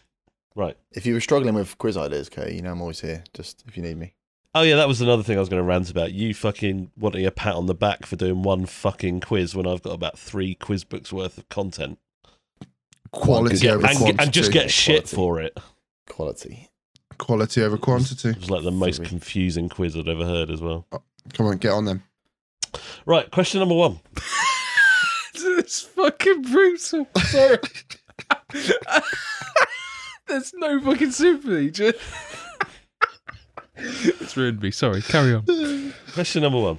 [0.54, 0.76] Right.
[0.92, 3.24] If you were struggling with quiz ideas, Kay, you know I'm always here.
[3.32, 4.14] Just if you need me.
[4.54, 6.12] Oh yeah, that was another thing I was going to rant about.
[6.12, 9.82] You fucking wanting a pat on the back for doing one fucking quiz when I've
[9.82, 11.98] got about three quiz books worth of content,
[13.12, 14.22] Quality Yeah, over and, quantity.
[14.22, 15.16] and just get shit Quality.
[15.16, 15.58] for it.
[16.08, 16.68] Quality.
[17.18, 18.30] Quality over quantity.
[18.30, 20.86] It was like the most confusing quiz I'd ever heard as well.
[20.92, 22.02] Oh, come on, get on them.
[23.06, 24.00] Right, question number one.
[25.34, 27.06] it's fucking brutal.
[27.24, 27.58] Sorry.
[30.26, 31.70] There's no fucking sympathy.
[31.70, 31.98] Just...
[33.76, 34.70] it's ruined me.
[34.70, 35.00] Sorry.
[35.02, 35.94] Carry on.
[36.12, 36.76] Question number one.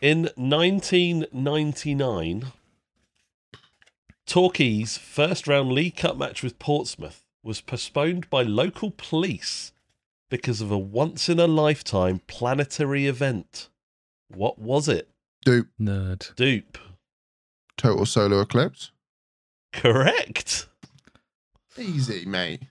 [0.00, 2.52] In 1999,
[4.26, 9.72] Torquay's first round League Cup match with Portsmouth was postponed by local police
[10.28, 13.68] because of a once in a lifetime planetary event.
[14.28, 15.08] What was it?
[15.44, 15.68] Dupe.
[15.80, 16.34] Nerd.
[16.34, 16.76] Dupe.
[17.76, 18.90] Total solar eclipse.
[19.72, 20.66] Correct.
[21.78, 22.62] Easy, mate.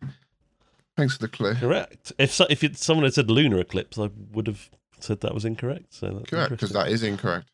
[0.97, 1.55] Thanks for the clue.
[1.55, 2.13] Correct.
[2.17, 4.69] If so, if it, someone had said lunar eclipse, I would have
[4.99, 5.93] said that was incorrect.
[5.93, 7.49] So that's Correct, because that is incorrect.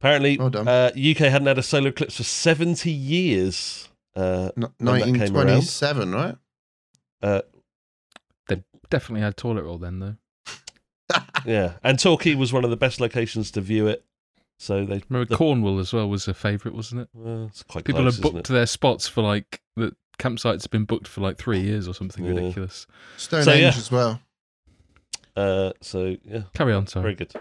[0.00, 3.88] apparently Well uh, UK hadn't had a solar eclipse for seventy years.
[4.16, 6.36] Uh, N- When that came 1927, right?
[7.22, 7.42] uh,
[8.48, 10.16] they Definitely had toilet roll then, though.
[11.44, 14.04] yeah, and Torquay was one of the best locations to view it.
[14.60, 17.08] So they Remember the- Cornwall as well was a favourite, wasn't it?
[17.12, 20.70] well, it's quite People close, have booked isn't their spots for like the campsites have
[20.70, 22.32] been booked for like three years or something Yeah.
[22.32, 22.86] ridiculous.
[23.16, 23.68] Stone So, yeah.
[23.68, 24.20] as well.
[25.36, 27.00] Uh, so yeah, Carry on, sir.
[27.02, 27.32] very good.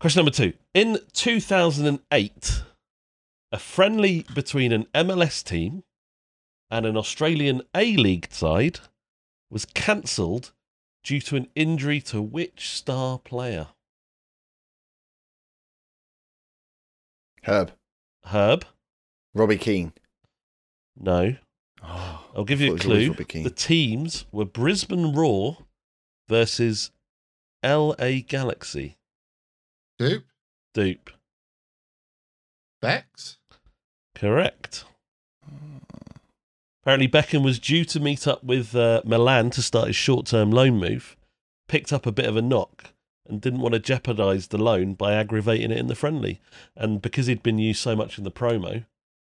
[0.00, 0.52] Question number two.
[0.74, 2.62] In 2008,
[3.52, 5.82] a friendly between an MLS team
[6.70, 8.80] and an Australian A League side
[9.50, 10.52] was cancelled
[11.02, 13.68] due to an injury to which star player?
[17.44, 17.72] Herb.
[18.26, 18.66] Herb?
[19.34, 19.92] Robbie Keane.
[20.98, 21.36] No.
[21.82, 23.42] Oh, I'll give you a thought it was always clue.
[23.42, 25.58] The teams were Brisbane Roar
[26.28, 26.90] versus
[27.64, 28.96] LA Galaxy.
[29.98, 30.24] Dupe.
[30.74, 31.10] Dupe.
[32.80, 33.38] Bex.
[34.14, 34.84] Correct.
[36.82, 40.50] Apparently, Beckham was due to meet up with uh, Milan to start his short term
[40.50, 41.16] loan move,
[41.68, 42.92] picked up a bit of a knock,
[43.26, 46.40] and didn't want to jeopardise the loan by aggravating it in the friendly.
[46.76, 48.86] And because he'd been used so much in the promo,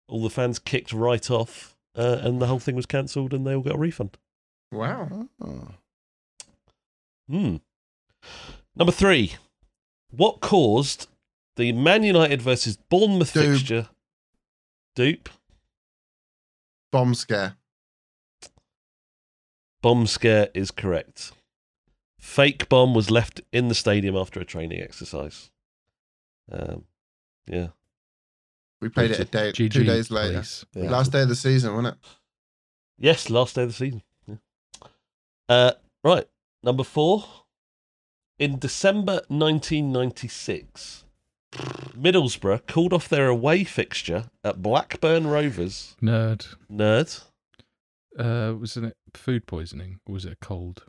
[0.08, 3.54] all the fans kicked right off, uh, and the whole thing was cancelled, and they
[3.54, 4.16] all got a refund.
[4.72, 5.28] Wow.
[7.28, 7.56] Hmm.
[8.76, 9.34] Number three.
[10.10, 11.08] What caused
[11.56, 13.44] the Man United versus Bournemouth Dupe.
[13.44, 13.88] fixture?
[14.94, 15.28] Dupe.
[16.92, 17.56] Bomb scare.
[19.82, 21.32] Bomb scare is correct.
[22.18, 25.50] Fake bomb was left in the stadium after a training exercise.
[26.50, 26.84] Um,
[27.46, 27.68] yeah.
[28.84, 30.42] We played it a day, GG, two days later.
[30.74, 30.90] Yeah.
[30.90, 32.08] Last day of the season, wasn't it?
[32.98, 34.02] Yes, last day of the season.
[34.28, 34.34] Yeah.
[35.48, 35.72] Uh,
[36.04, 36.26] right.
[36.62, 37.24] Number four.
[38.38, 41.04] In December 1996,
[41.96, 45.96] Middlesbrough called off their away fixture at Blackburn Rovers.
[46.02, 46.46] Nerd.
[46.70, 47.24] Nerd.
[48.18, 50.84] Uh, wasn't it food poisoning or was it a cold,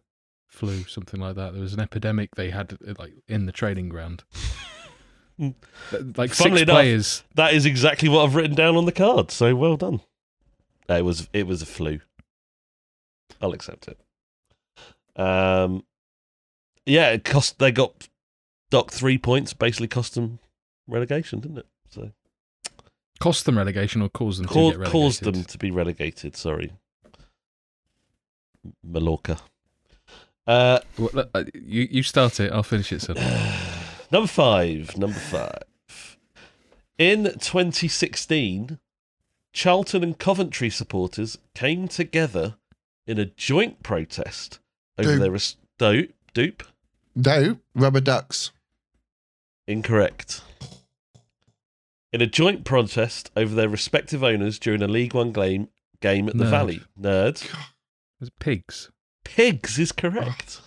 [0.49, 1.53] flu, something like that?
[1.53, 4.25] There was an epidemic they had like in the training ground.
[5.37, 5.49] Hmm.
[6.15, 7.23] like Funnily six enough- players.
[7.35, 9.31] That is exactly what I've written down on the card.
[9.31, 10.01] So well done.
[10.89, 11.99] Uh, It was it was a flu.
[13.41, 13.99] I'll accept it.
[15.19, 15.83] Um,
[16.85, 17.59] yeah, it cost.
[17.59, 18.07] They got
[18.69, 19.53] docked three points.
[19.53, 20.39] Basically, cost them
[20.87, 21.67] relegation, didn't it?
[21.89, 22.11] So
[23.19, 24.91] Cost them relegation or caused them to get relegated?
[24.91, 26.35] caused them to be relegated.
[26.35, 26.71] Sorry,
[28.83, 29.39] Mallorca.
[30.47, 32.51] Uh, Well, look, uh, you you start it.
[32.51, 33.01] I'll finish it.
[33.01, 33.13] So
[34.15, 34.97] number five.
[34.97, 36.17] Number five.
[36.97, 38.79] In 2016,
[39.53, 42.55] Charlton and Coventry supporters came together
[43.05, 44.59] in a joint protest
[44.97, 45.19] over Dupe.
[45.19, 46.09] their res- dope.
[46.33, 46.63] Dupe.
[47.19, 47.59] Dope.
[47.75, 48.51] Rubber ducks.
[49.67, 50.41] Incorrect.
[52.13, 55.67] In a joint protest over their respective owners during a League One game
[56.01, 56.49] game at the Nerd.
[56.49, 56.81] Valley.
[56.99, 57.41] Nerd.
[58.19, 58.91] was it pigs.
[59.25, 60.61] Pigs is correct.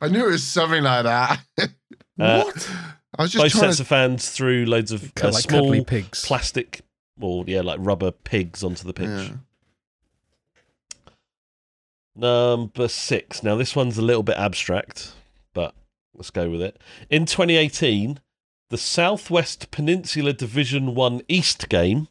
[0.00, 1.40] I knew it was something like that.
[2.18, 2.70] Uh, what?
[3.18, 3.82] I was just Both trying sets to.
[3.82, 6.24] of fans threw loads of uh, like small pigs.
[6.24, 6.82] plastic,
[7.20, 9.08] or yeah, like rubber pigs onto the pitch.
[9.08, 9.36] Yeah.
[12.14, 13.42] Number six.
[13.42, 15.12] Now, this one's a little bit abstract,
[15.52, 15.74] but
[16.14, 16.80] let's go with it.
[17.10, 18.20] In 2018,
[18.70, 22.08] the Southwest Peninsula Division 1 East game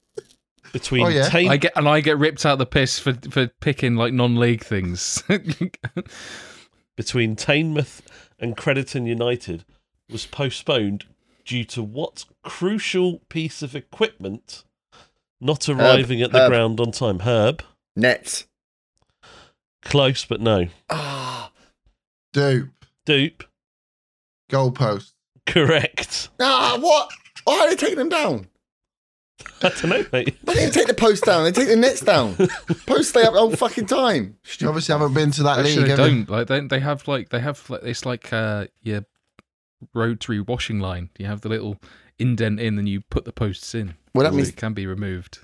[0.72, 1.28] between Oh, yeah.
[1.28, 4.62] Tame- I get and I get ripped out the piss for for picking like non-league
[4.64, 5.22] things.
[6.96, 8.02] between Teignmouth
[8.40, 9.64] and Crediton United
[10.10, 11.04] was postponed
[11.44, 14.64] due to what crucial piece of equipment
[15.40, 16.50] not arriving at the Herb.
[16.50, 17.20] ground on time?
[17.20, 17.62] Herb.
[17.96, 18.46] Nets.
[19.82, 20.68] Close, but no.
[20.90, 21.50] Ah.
[22.32, 22.84] Dupe.
[23.06, 23.44] Dupe.
[24.50, 25.12] Goalpost.
[25.46, 26.28] Correct.
[26.38, 27.10] Ah, what?
[27.44, 28.46] Why are they taking them down?
[29.62, 30.36] I don't know, mate.
[30.44, 31.44] They didn't take the post down.
[31.44, 32.34] They take the nets down.
[32.86, 34.36] Posts stay up the whole fucking time.
[34.58, 35.84] You obviously haven't been to that Actually, league.
[35.84, 36.24] they have you?
[36.24, 36.30] don't.
[36.30, 39.04] Like they they have like they have like it's like uh your
[39.94, 41.10] rotary washing line.
[41.18, 41.76] You have the little
[42.18, 43.94] indent in, and you put the posts in.
[44.14, 45.40] Well, that So means it can be removed.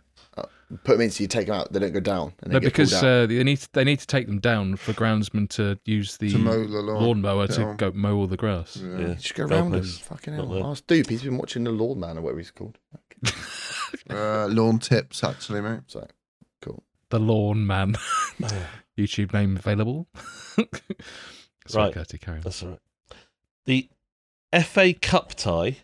[0.85, 1.73] put them in so you take them out.
[1.73, 2.33] They don't go down.
[2.43, 4.93] And No, because pulled uh, they need to, they need to take them down for
[4.93, 7.03] groundsmen to use the To mow the lawn.
[7.05, 8.77] lawnmower to go mow all the grass.
[8.77, 8.99] Yeah.
[8.99, 9.07] Yeah.
[9.09, 9.85] You should go around them.
[9.85, 10.67] Fucking Not hell.
[10.71, 11.09] Ask Dupe.
[11.09, 12.79] He's been watching the Lawn Man or whatever he's called.
[14.11, 15.81] Uh, lawn tips, actually, mate.
[15.87, 16.07] So
[16.63, 16.83] cool.
[17.11, 17.97] The lawn man.
[18.99, 20.07] YouTube name available.
[21.67, 21.95] Sorry, Right.
[21.95, 22.43] Gertie, carry on.
[22.43, 22.79] That's all right.
[23.65, 23.89] The
[24.63, 25.79] FA Cup tie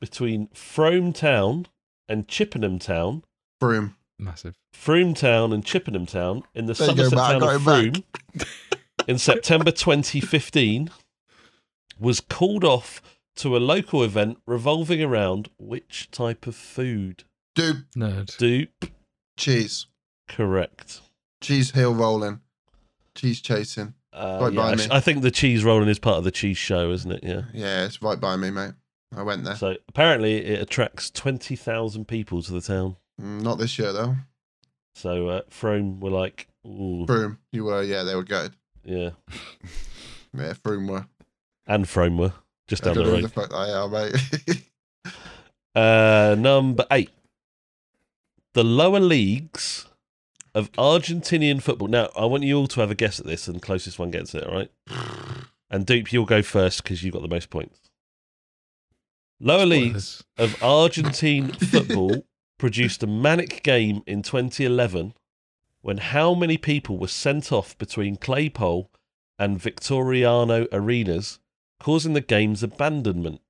[0.00, 1.66] between Frome Town
[2.08, 3.22] and Chippenham Town,
[3.60, 3.96] Broom.
[4.18, 4.56] Massive.
[4.72, 7.54] Frome Town and Chippenham Town in the There you go, Somerset Matt, I town got
[7.54, 8.02] of it back.
[8.36, 8.48] Frome
[9.08, 10.90] in September 2015
[11.98, 13.00] was called off
[13.36, 17.24] to a local event revolving around which type of food?
[17.54, 17.84] Dupe.
[17.96, 18.36] Nerd.
[18.36, 18.90] Dupe.
[19.36, 19.86] Cheese.
[20.28, 21.00] Correct.
[21.40, 22.40] Cheese hill rolling.
[23.14, 23.94] Cheese chasing.
[24.12, 24.86] Uh, Right yeah, by I, me.
[24.90, 27.24] I think the cheese rolling is part of the cheese show, isn't it?
[27.24, 27.42] Yeah.
[27.52, 28.72] Yeah, it's right by me, mate.
[29.16, 29.54] I went there.
[29.56, 32.96] So apparently it attracts 20,000 people to the town.
[33.20, 34.16] Mm, Not this year, though.
[34.96, 37.38] So uh, Frome were like, Ooh, Broom.
[37.52, 38.54] You were, yeah, they were gutted.
[38.84, 39.10] yeah.
[40.36, 41.06] Yeah, Broom were.
[41.66, 42.32] And Frome were
[42.66, 43.24] just down the don't know who road.
[43.24, 44.62] the fuck they are, mate.
[45.74, 47.10] Uh, number eight.
[48.52, 49.86] The lower leagues
[50.54, 51.88] of Argentinian football.
[51.88, 54.10] Now, I want you all to have a guess at this, and the closest one
[54.10, 54.70] gets it, all right?
[55.70, 57.80] And Dupe, you'll go first because you've got the most points.
[59.40, 62.24] Lower leagues of Argentine football
[62.58, 65.14] produced a manic game in 2011
[65.80, 68.86] when how many people were sent off between Claypole
[69.36, 71.40] and Victoriano arenas,
[71.84, 73.42] causing the game's abandonment?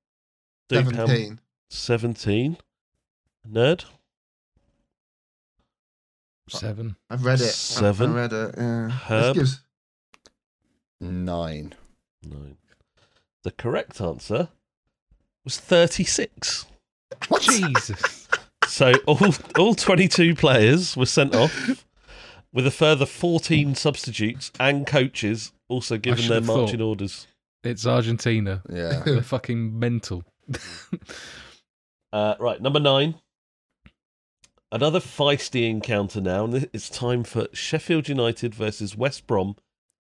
[0.69, 1.39] Dupe, how- 17.
[1.71, 2.57] 17.
[3.49, 3.85] Nerd?
[6.49, 6.97] Seven.
[7.09, 7.45] I've read it.
[7.45, 8.11] Seven.
[8.13, 8.55] I read it.
[8.59, 8.89] Yeah.
[8.91, 9.35] Herb.
[9.37, 9.61] Gives-
[11.01, 11.75] Nine.
[12.29, 12.57] Nine.
[13.45, 14.49] The correct answer
[15.45, 16.67] was 36.
[17.41, 18.29] Jesus.
[18.67, 19.19] So all,
[19.59, 21.85] all 22 players were sent off,
[22.51, 26.61] with a further 14 substitutes and coaches also given their have thought.
[26.63, 27.27] marching orders.
[27.65, 28.63] It's Argentina.
[28.71, 29.03] Yeah.
[29.05, 30.25] They're fucking mental.
[32.13, 33.17] Uh, right, number nine.
[34.71, 39.57] Another feisty encounter now, and it's time for Sheffield United versus West Brom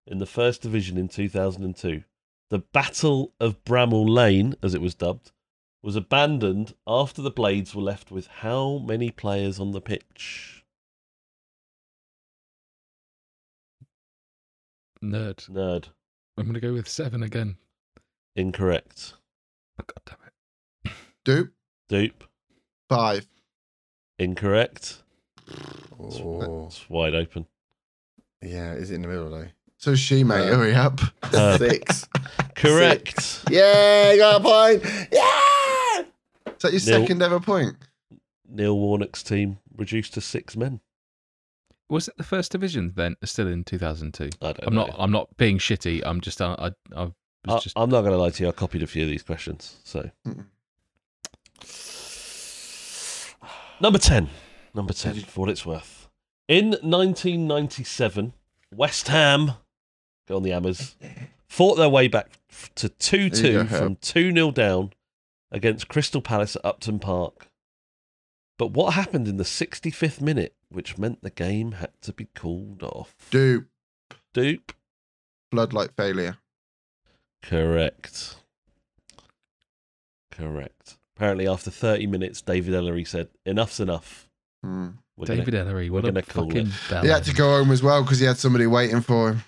[0.07, 2.05] in the First Division in 2002.
[2.51, 5.33] The Battle of Bramall Lane, as it was dubbed,
[5.83, 10.65] was abandoned after the Blades were left with how many players on the pitch?
[15.03, 15.51] Nerd.
[15.51, 15.89] Nerd.
[16.37, 17.57] I'm going to go with seven again.
[18.37, 19.15] Incorrect.
[19.81, 20.93] Oh, God damn it.
[21.25, 21.53] Dupe.
[21.89, 22.25] Dupe.
[22.89, 23.27] Five.
[24.19, 25.03] Incorrect.
[26.01, 26.67] Oh.
[26.67, 27.47] It's wide open.
[28.43, 29.49] Yeah, is it in the middle though?
[29.79, 30.49] So she, mate.
[30.51, 31.01] Um, hurry up.
[31.23, 32.07] Uh, Six.
[32.55, 33.45] Correct.
[33.51, 34.83] Yeah, you got a point.
[35.13, 36.05] Yeah.
[36.53, 37.07] Is that your Nil.
[37.07, 37.77] second ever point?
[38.49, 40.81] Neil Warnock's team reduced to six men.
[41.89, 43.17] Was it the first division then?
[43.25, 44.31] Still in 2002.
[44.41, 44.87] I don't I'm know.
[44.87, 44.97] not.
[44.99, 46.03] I'm not being shitty.
[46.05, 46.41] I'm just.
[46.41, 46.55] I.
[46.55, 47.11] I, I
[47.47, 47.79] was just.
[47.79, 48.49] I, am not going to lie to you.
[48.49, 49.77] I copied a few of these questions.
[49.85, 50.11] So
[53.81, 54.31] number ten,
[54.75, 56.09] number ten, for what it's worth.
[56.49, 58.35] In 1997,
[58.75, 59.53] West Ham,
[60.29, 60.97] go on the Hammers,
[61.49, 62.33] fought their way back
[62.75, 64.93] to 2-2 from 2-0 down
[65.51, 67.49] against Crystal Palace at Upton Park.
[68.59, 72.83] But what happened in the 65th minute, which meant the game had to be called
[72.83, 73.15] off?
[73.31, 73.67] Dupe.
[74.33, 74.73] Dupe.
[75.51, 76.39] Floodlight failure.
[77.43, 78.37] Correct.
[80.31, 80.97] Correct.
[81.17, 84.29] Apparently, after 30 minutes, David Elleray said, "Enough's enough."
[84.63, 84.89] Hmm.
[85.17, 85.89] We're gonna- David Elleray.
[85.91, 86.73] we're What a gonna call fucking it.
[86.91, 87.03] bell.
[87.03, 89.45] He had to go home as well because he had somebody waiting for him.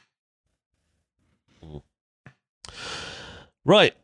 [3.65, 3.95] Right.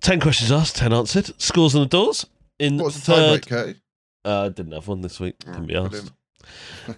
[0.00, 1.40] 10 questions asked, 10 answered.
[1.40, 2.26] Scores on the doors.
[2.58, 3.80] In What's the third, tiebreak, Curtis?
[4.24, 5.38] uh, didn't have one this week.
[5.44, 6.12] Couldn't be Oh, asked.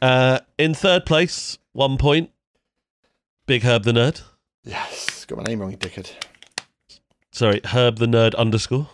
[0.02, 2.30] Uh, in third place, one point.
[3.46, 4.22] Big Herb the Nerd.
[4.64, 5.24] Yes.
[5.24, 6.10] Got my name wrong, you dickhead.
[7.32, 8.88] Sorry, Herb the Nerd underscore.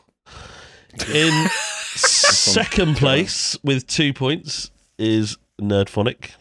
[1.15, 1.49] In
[1.95, 6.33] second place with two points is Nerdphonic.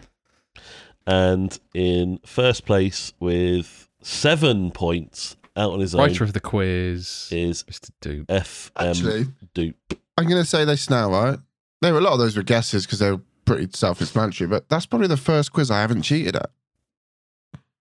[1.07, 7.27] And in first place with seven points out on his own Writer of the quiz.
[7.31, 7.91] is Mr.
[8.01, 8.25] Doom.
[8.25, 9.75] FM Actually, Dupe.
[10.21, 11.39] I'm going to say this now, right?
[11.81, 14.85] There were a lot of those were guesses because they were pretty self-explanatory, but that's
[14.85, 16.51] probably the first quiz I haven't cheated at.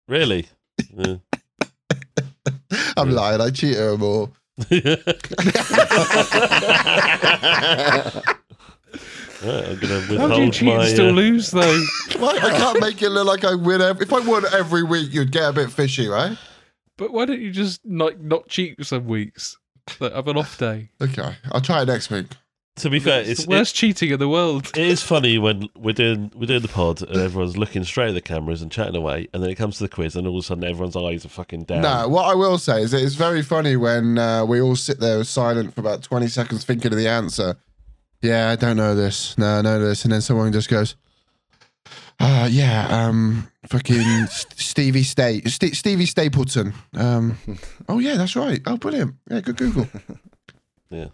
[0.09, 0.49] Really?
[0.97, 1.17] Yeah.
[2.97, 3.15] I'm Yeah.
[3.15, 3.41] lying.
[3.41, 4.33] I cheated them all.
[9.43, 11.81] Right, I'm gonna How do you withhold cheat and still uh, lose though?
[12.19, 12.37] Why?
[12.37, 13.81] I can't make it look like I win.
[13.81, 16.37] Every, if I won every week, you'd get a bit fishy, right?
[16.99, 19.57] but why don't you just like not cheat some weeks?
[19.99, 20.91] Like, have an off day.
[21.01, 22.27] Okay, I'll try it next week.
[22.77, 24.69] to be fair, It's, it's the worst cheating in the world.
[24.69, 28.15] It is funny when we're doing we're doing the pod and everyone's looking straight at
[28.15, 30.45] the cameras and chatting away, and then it comes to the quiz, and all of
[30.45, 31.83] a sudden everyone's eyes are fucking down.
[31.83, 35.23] No, what I will say is it's very funny when uh, we all sit there
[35.25, 37.57] silent for about 20 seconds thinking of the answer.
[38.23, 39.37] Yeah, I don't know this.
[39.39, 40.05] No, I know this.
[40.05, 40.95] And then someone just goes,
[42.19, 46.75] uh, yeah, um, fucking Stevie Sta- St- Stevie Stapleton.
[46.95, 47.39] Um,
[47.89, 48.61] oh, yeah, that's right.
[48.67, 49.15] Oh, brilliant.
[49.31, 49.89] Yeah, good Google.
[50.91, 51.07] Yeah.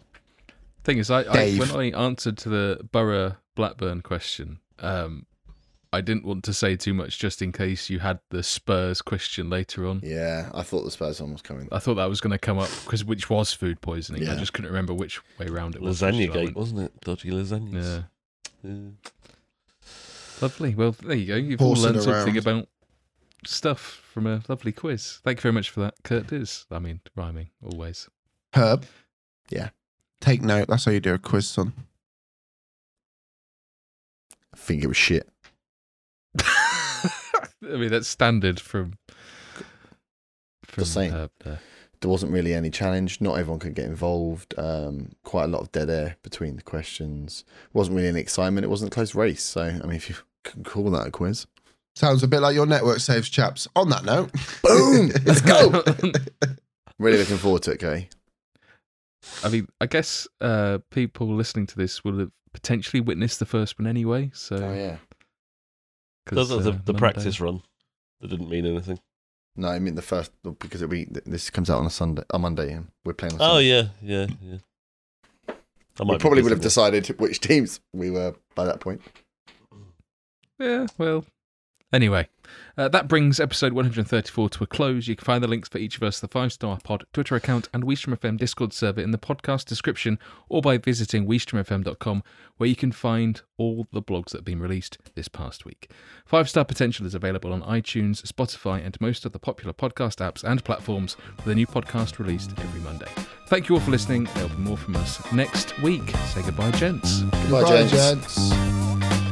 [0.84, 5.26] Thing is, I, I when I answered to the Borough Blackburn question, um,
[5.92, 9.50] I didn't want to say too much just in case you had the Spurs question
[9.50, 10.00] later on.
[10.02, 11.68] yeah, I thought the Spurs one was coming.
[11.72, 14.26] I thought that was going to come up because which was food poisoning.
[14.28, 16.00] I just couldn't remember which way round it was.
[16.00, 17.00] lasagna so I gate, went- wasn't it?
[17.02, 18.04] Dodgy lasagnas.
[18.64, 18.88] Yeah, Yeah.
[20.40, 20.74] Lovely.
[20.74, 21.36] Well, there you go.
[21.36, 22.68] You've all learned something about
[23.44, 23.80] stuff
[24.12, 25.20] from a lovely quiz.
[25.24, 26.32] Thank you very much for that, Kurt.
[26.32, 28.08] Is I mean rhyming always.
[28.54, 28.86] Herb.
[29.50, 29.70] Yeah.
[30.20, 30.68] Take note.
[30.68, 31.72] That's how you do a quiz, son.
[34.54, 35.28] I think it was shit.
[36.40, 37.10] I
[37.62, 38.94] mean that's standard from.
[40.64, 41.12] from Just saying.
[41.12, 41.60] Herb there.
[42.06, 43.20] There wasn't really any challenge.
[43.20, 44.54] Not everyone could get involved.
[44.56, 47.44] Um, quite a lot of dead air between the questions.
[47.72, 48.64] wasn't really any excitement.
[48.64, 49.42] It wasn't a close race.
[49.42, 51.48] So, I mean, if you can call that a quiz.
[51.96, 53.66] Sounds a bit like your network saves, chaps.
[53.74, 54.30] On that note,
[54.62, 55.10] Boom!
[55.24, 55.82] Let's go!
[57.00, 58.08] really looking forward to it, Kay.
[59.42, 63.80] I mean, I guess uh, people listening to this will have potentially witnessed the first
[63.80, 64.30] one anyway.
[64.32, 64.98] So, Oh, yeah.
[66.24, 67.62] 'cause, Those are the, uh, the practice run.
[68.20, 69.00] That didn't mean anything.
[69.56, 72.42] No, I mean the first, because it'll be, this comes out on a Sunday, on
[72.42, 74.58] Monday, and we're playing on Oh yeah, yeah, yeah.
[75.98, 79.00] I We probably would have decided which teams we were by that point.
[80.58, 81.24] Yeah, well.
[81.92, 82.28] Anyway,
[82.76, 85.06] uh, that brings episode 134 to a close.
[85.06, 87.68] You can find the links for each of us, the Five Star Pod Twitter account,
[87.72, 90.18] and Weestream FM Discord server in the podcast description
[90.48, 92.24] or by visiting weestreamfm.com,
[92.56, 95.90] where you can find all the blogs that have been released this past week.
[96.26, 100.42] Five Star Potential is available on iTunes, Spotify, and most of the popular podcast apps
[100.42, 103.08] and platforms, with a new podcast released every Monday.
[103.46, 104.24] Thank you all for listening.
[104.34, 106.10] There'll be more from us next week.
[106.34, 107.20] Say goodbye, gents.
[107.22, 108.50] Goodbye, Goodbye, gents.
[108.50, 109.25] gents.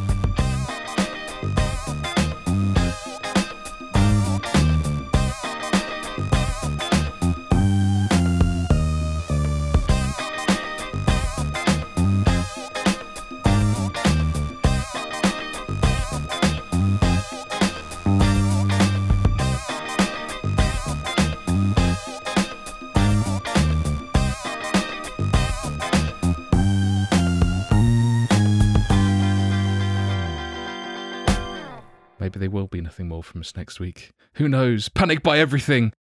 [33.04, 34.12] Nothing more from us next week.
[34.36, 34.88] Who knows?
[34.88, 35.92] Panic by everything.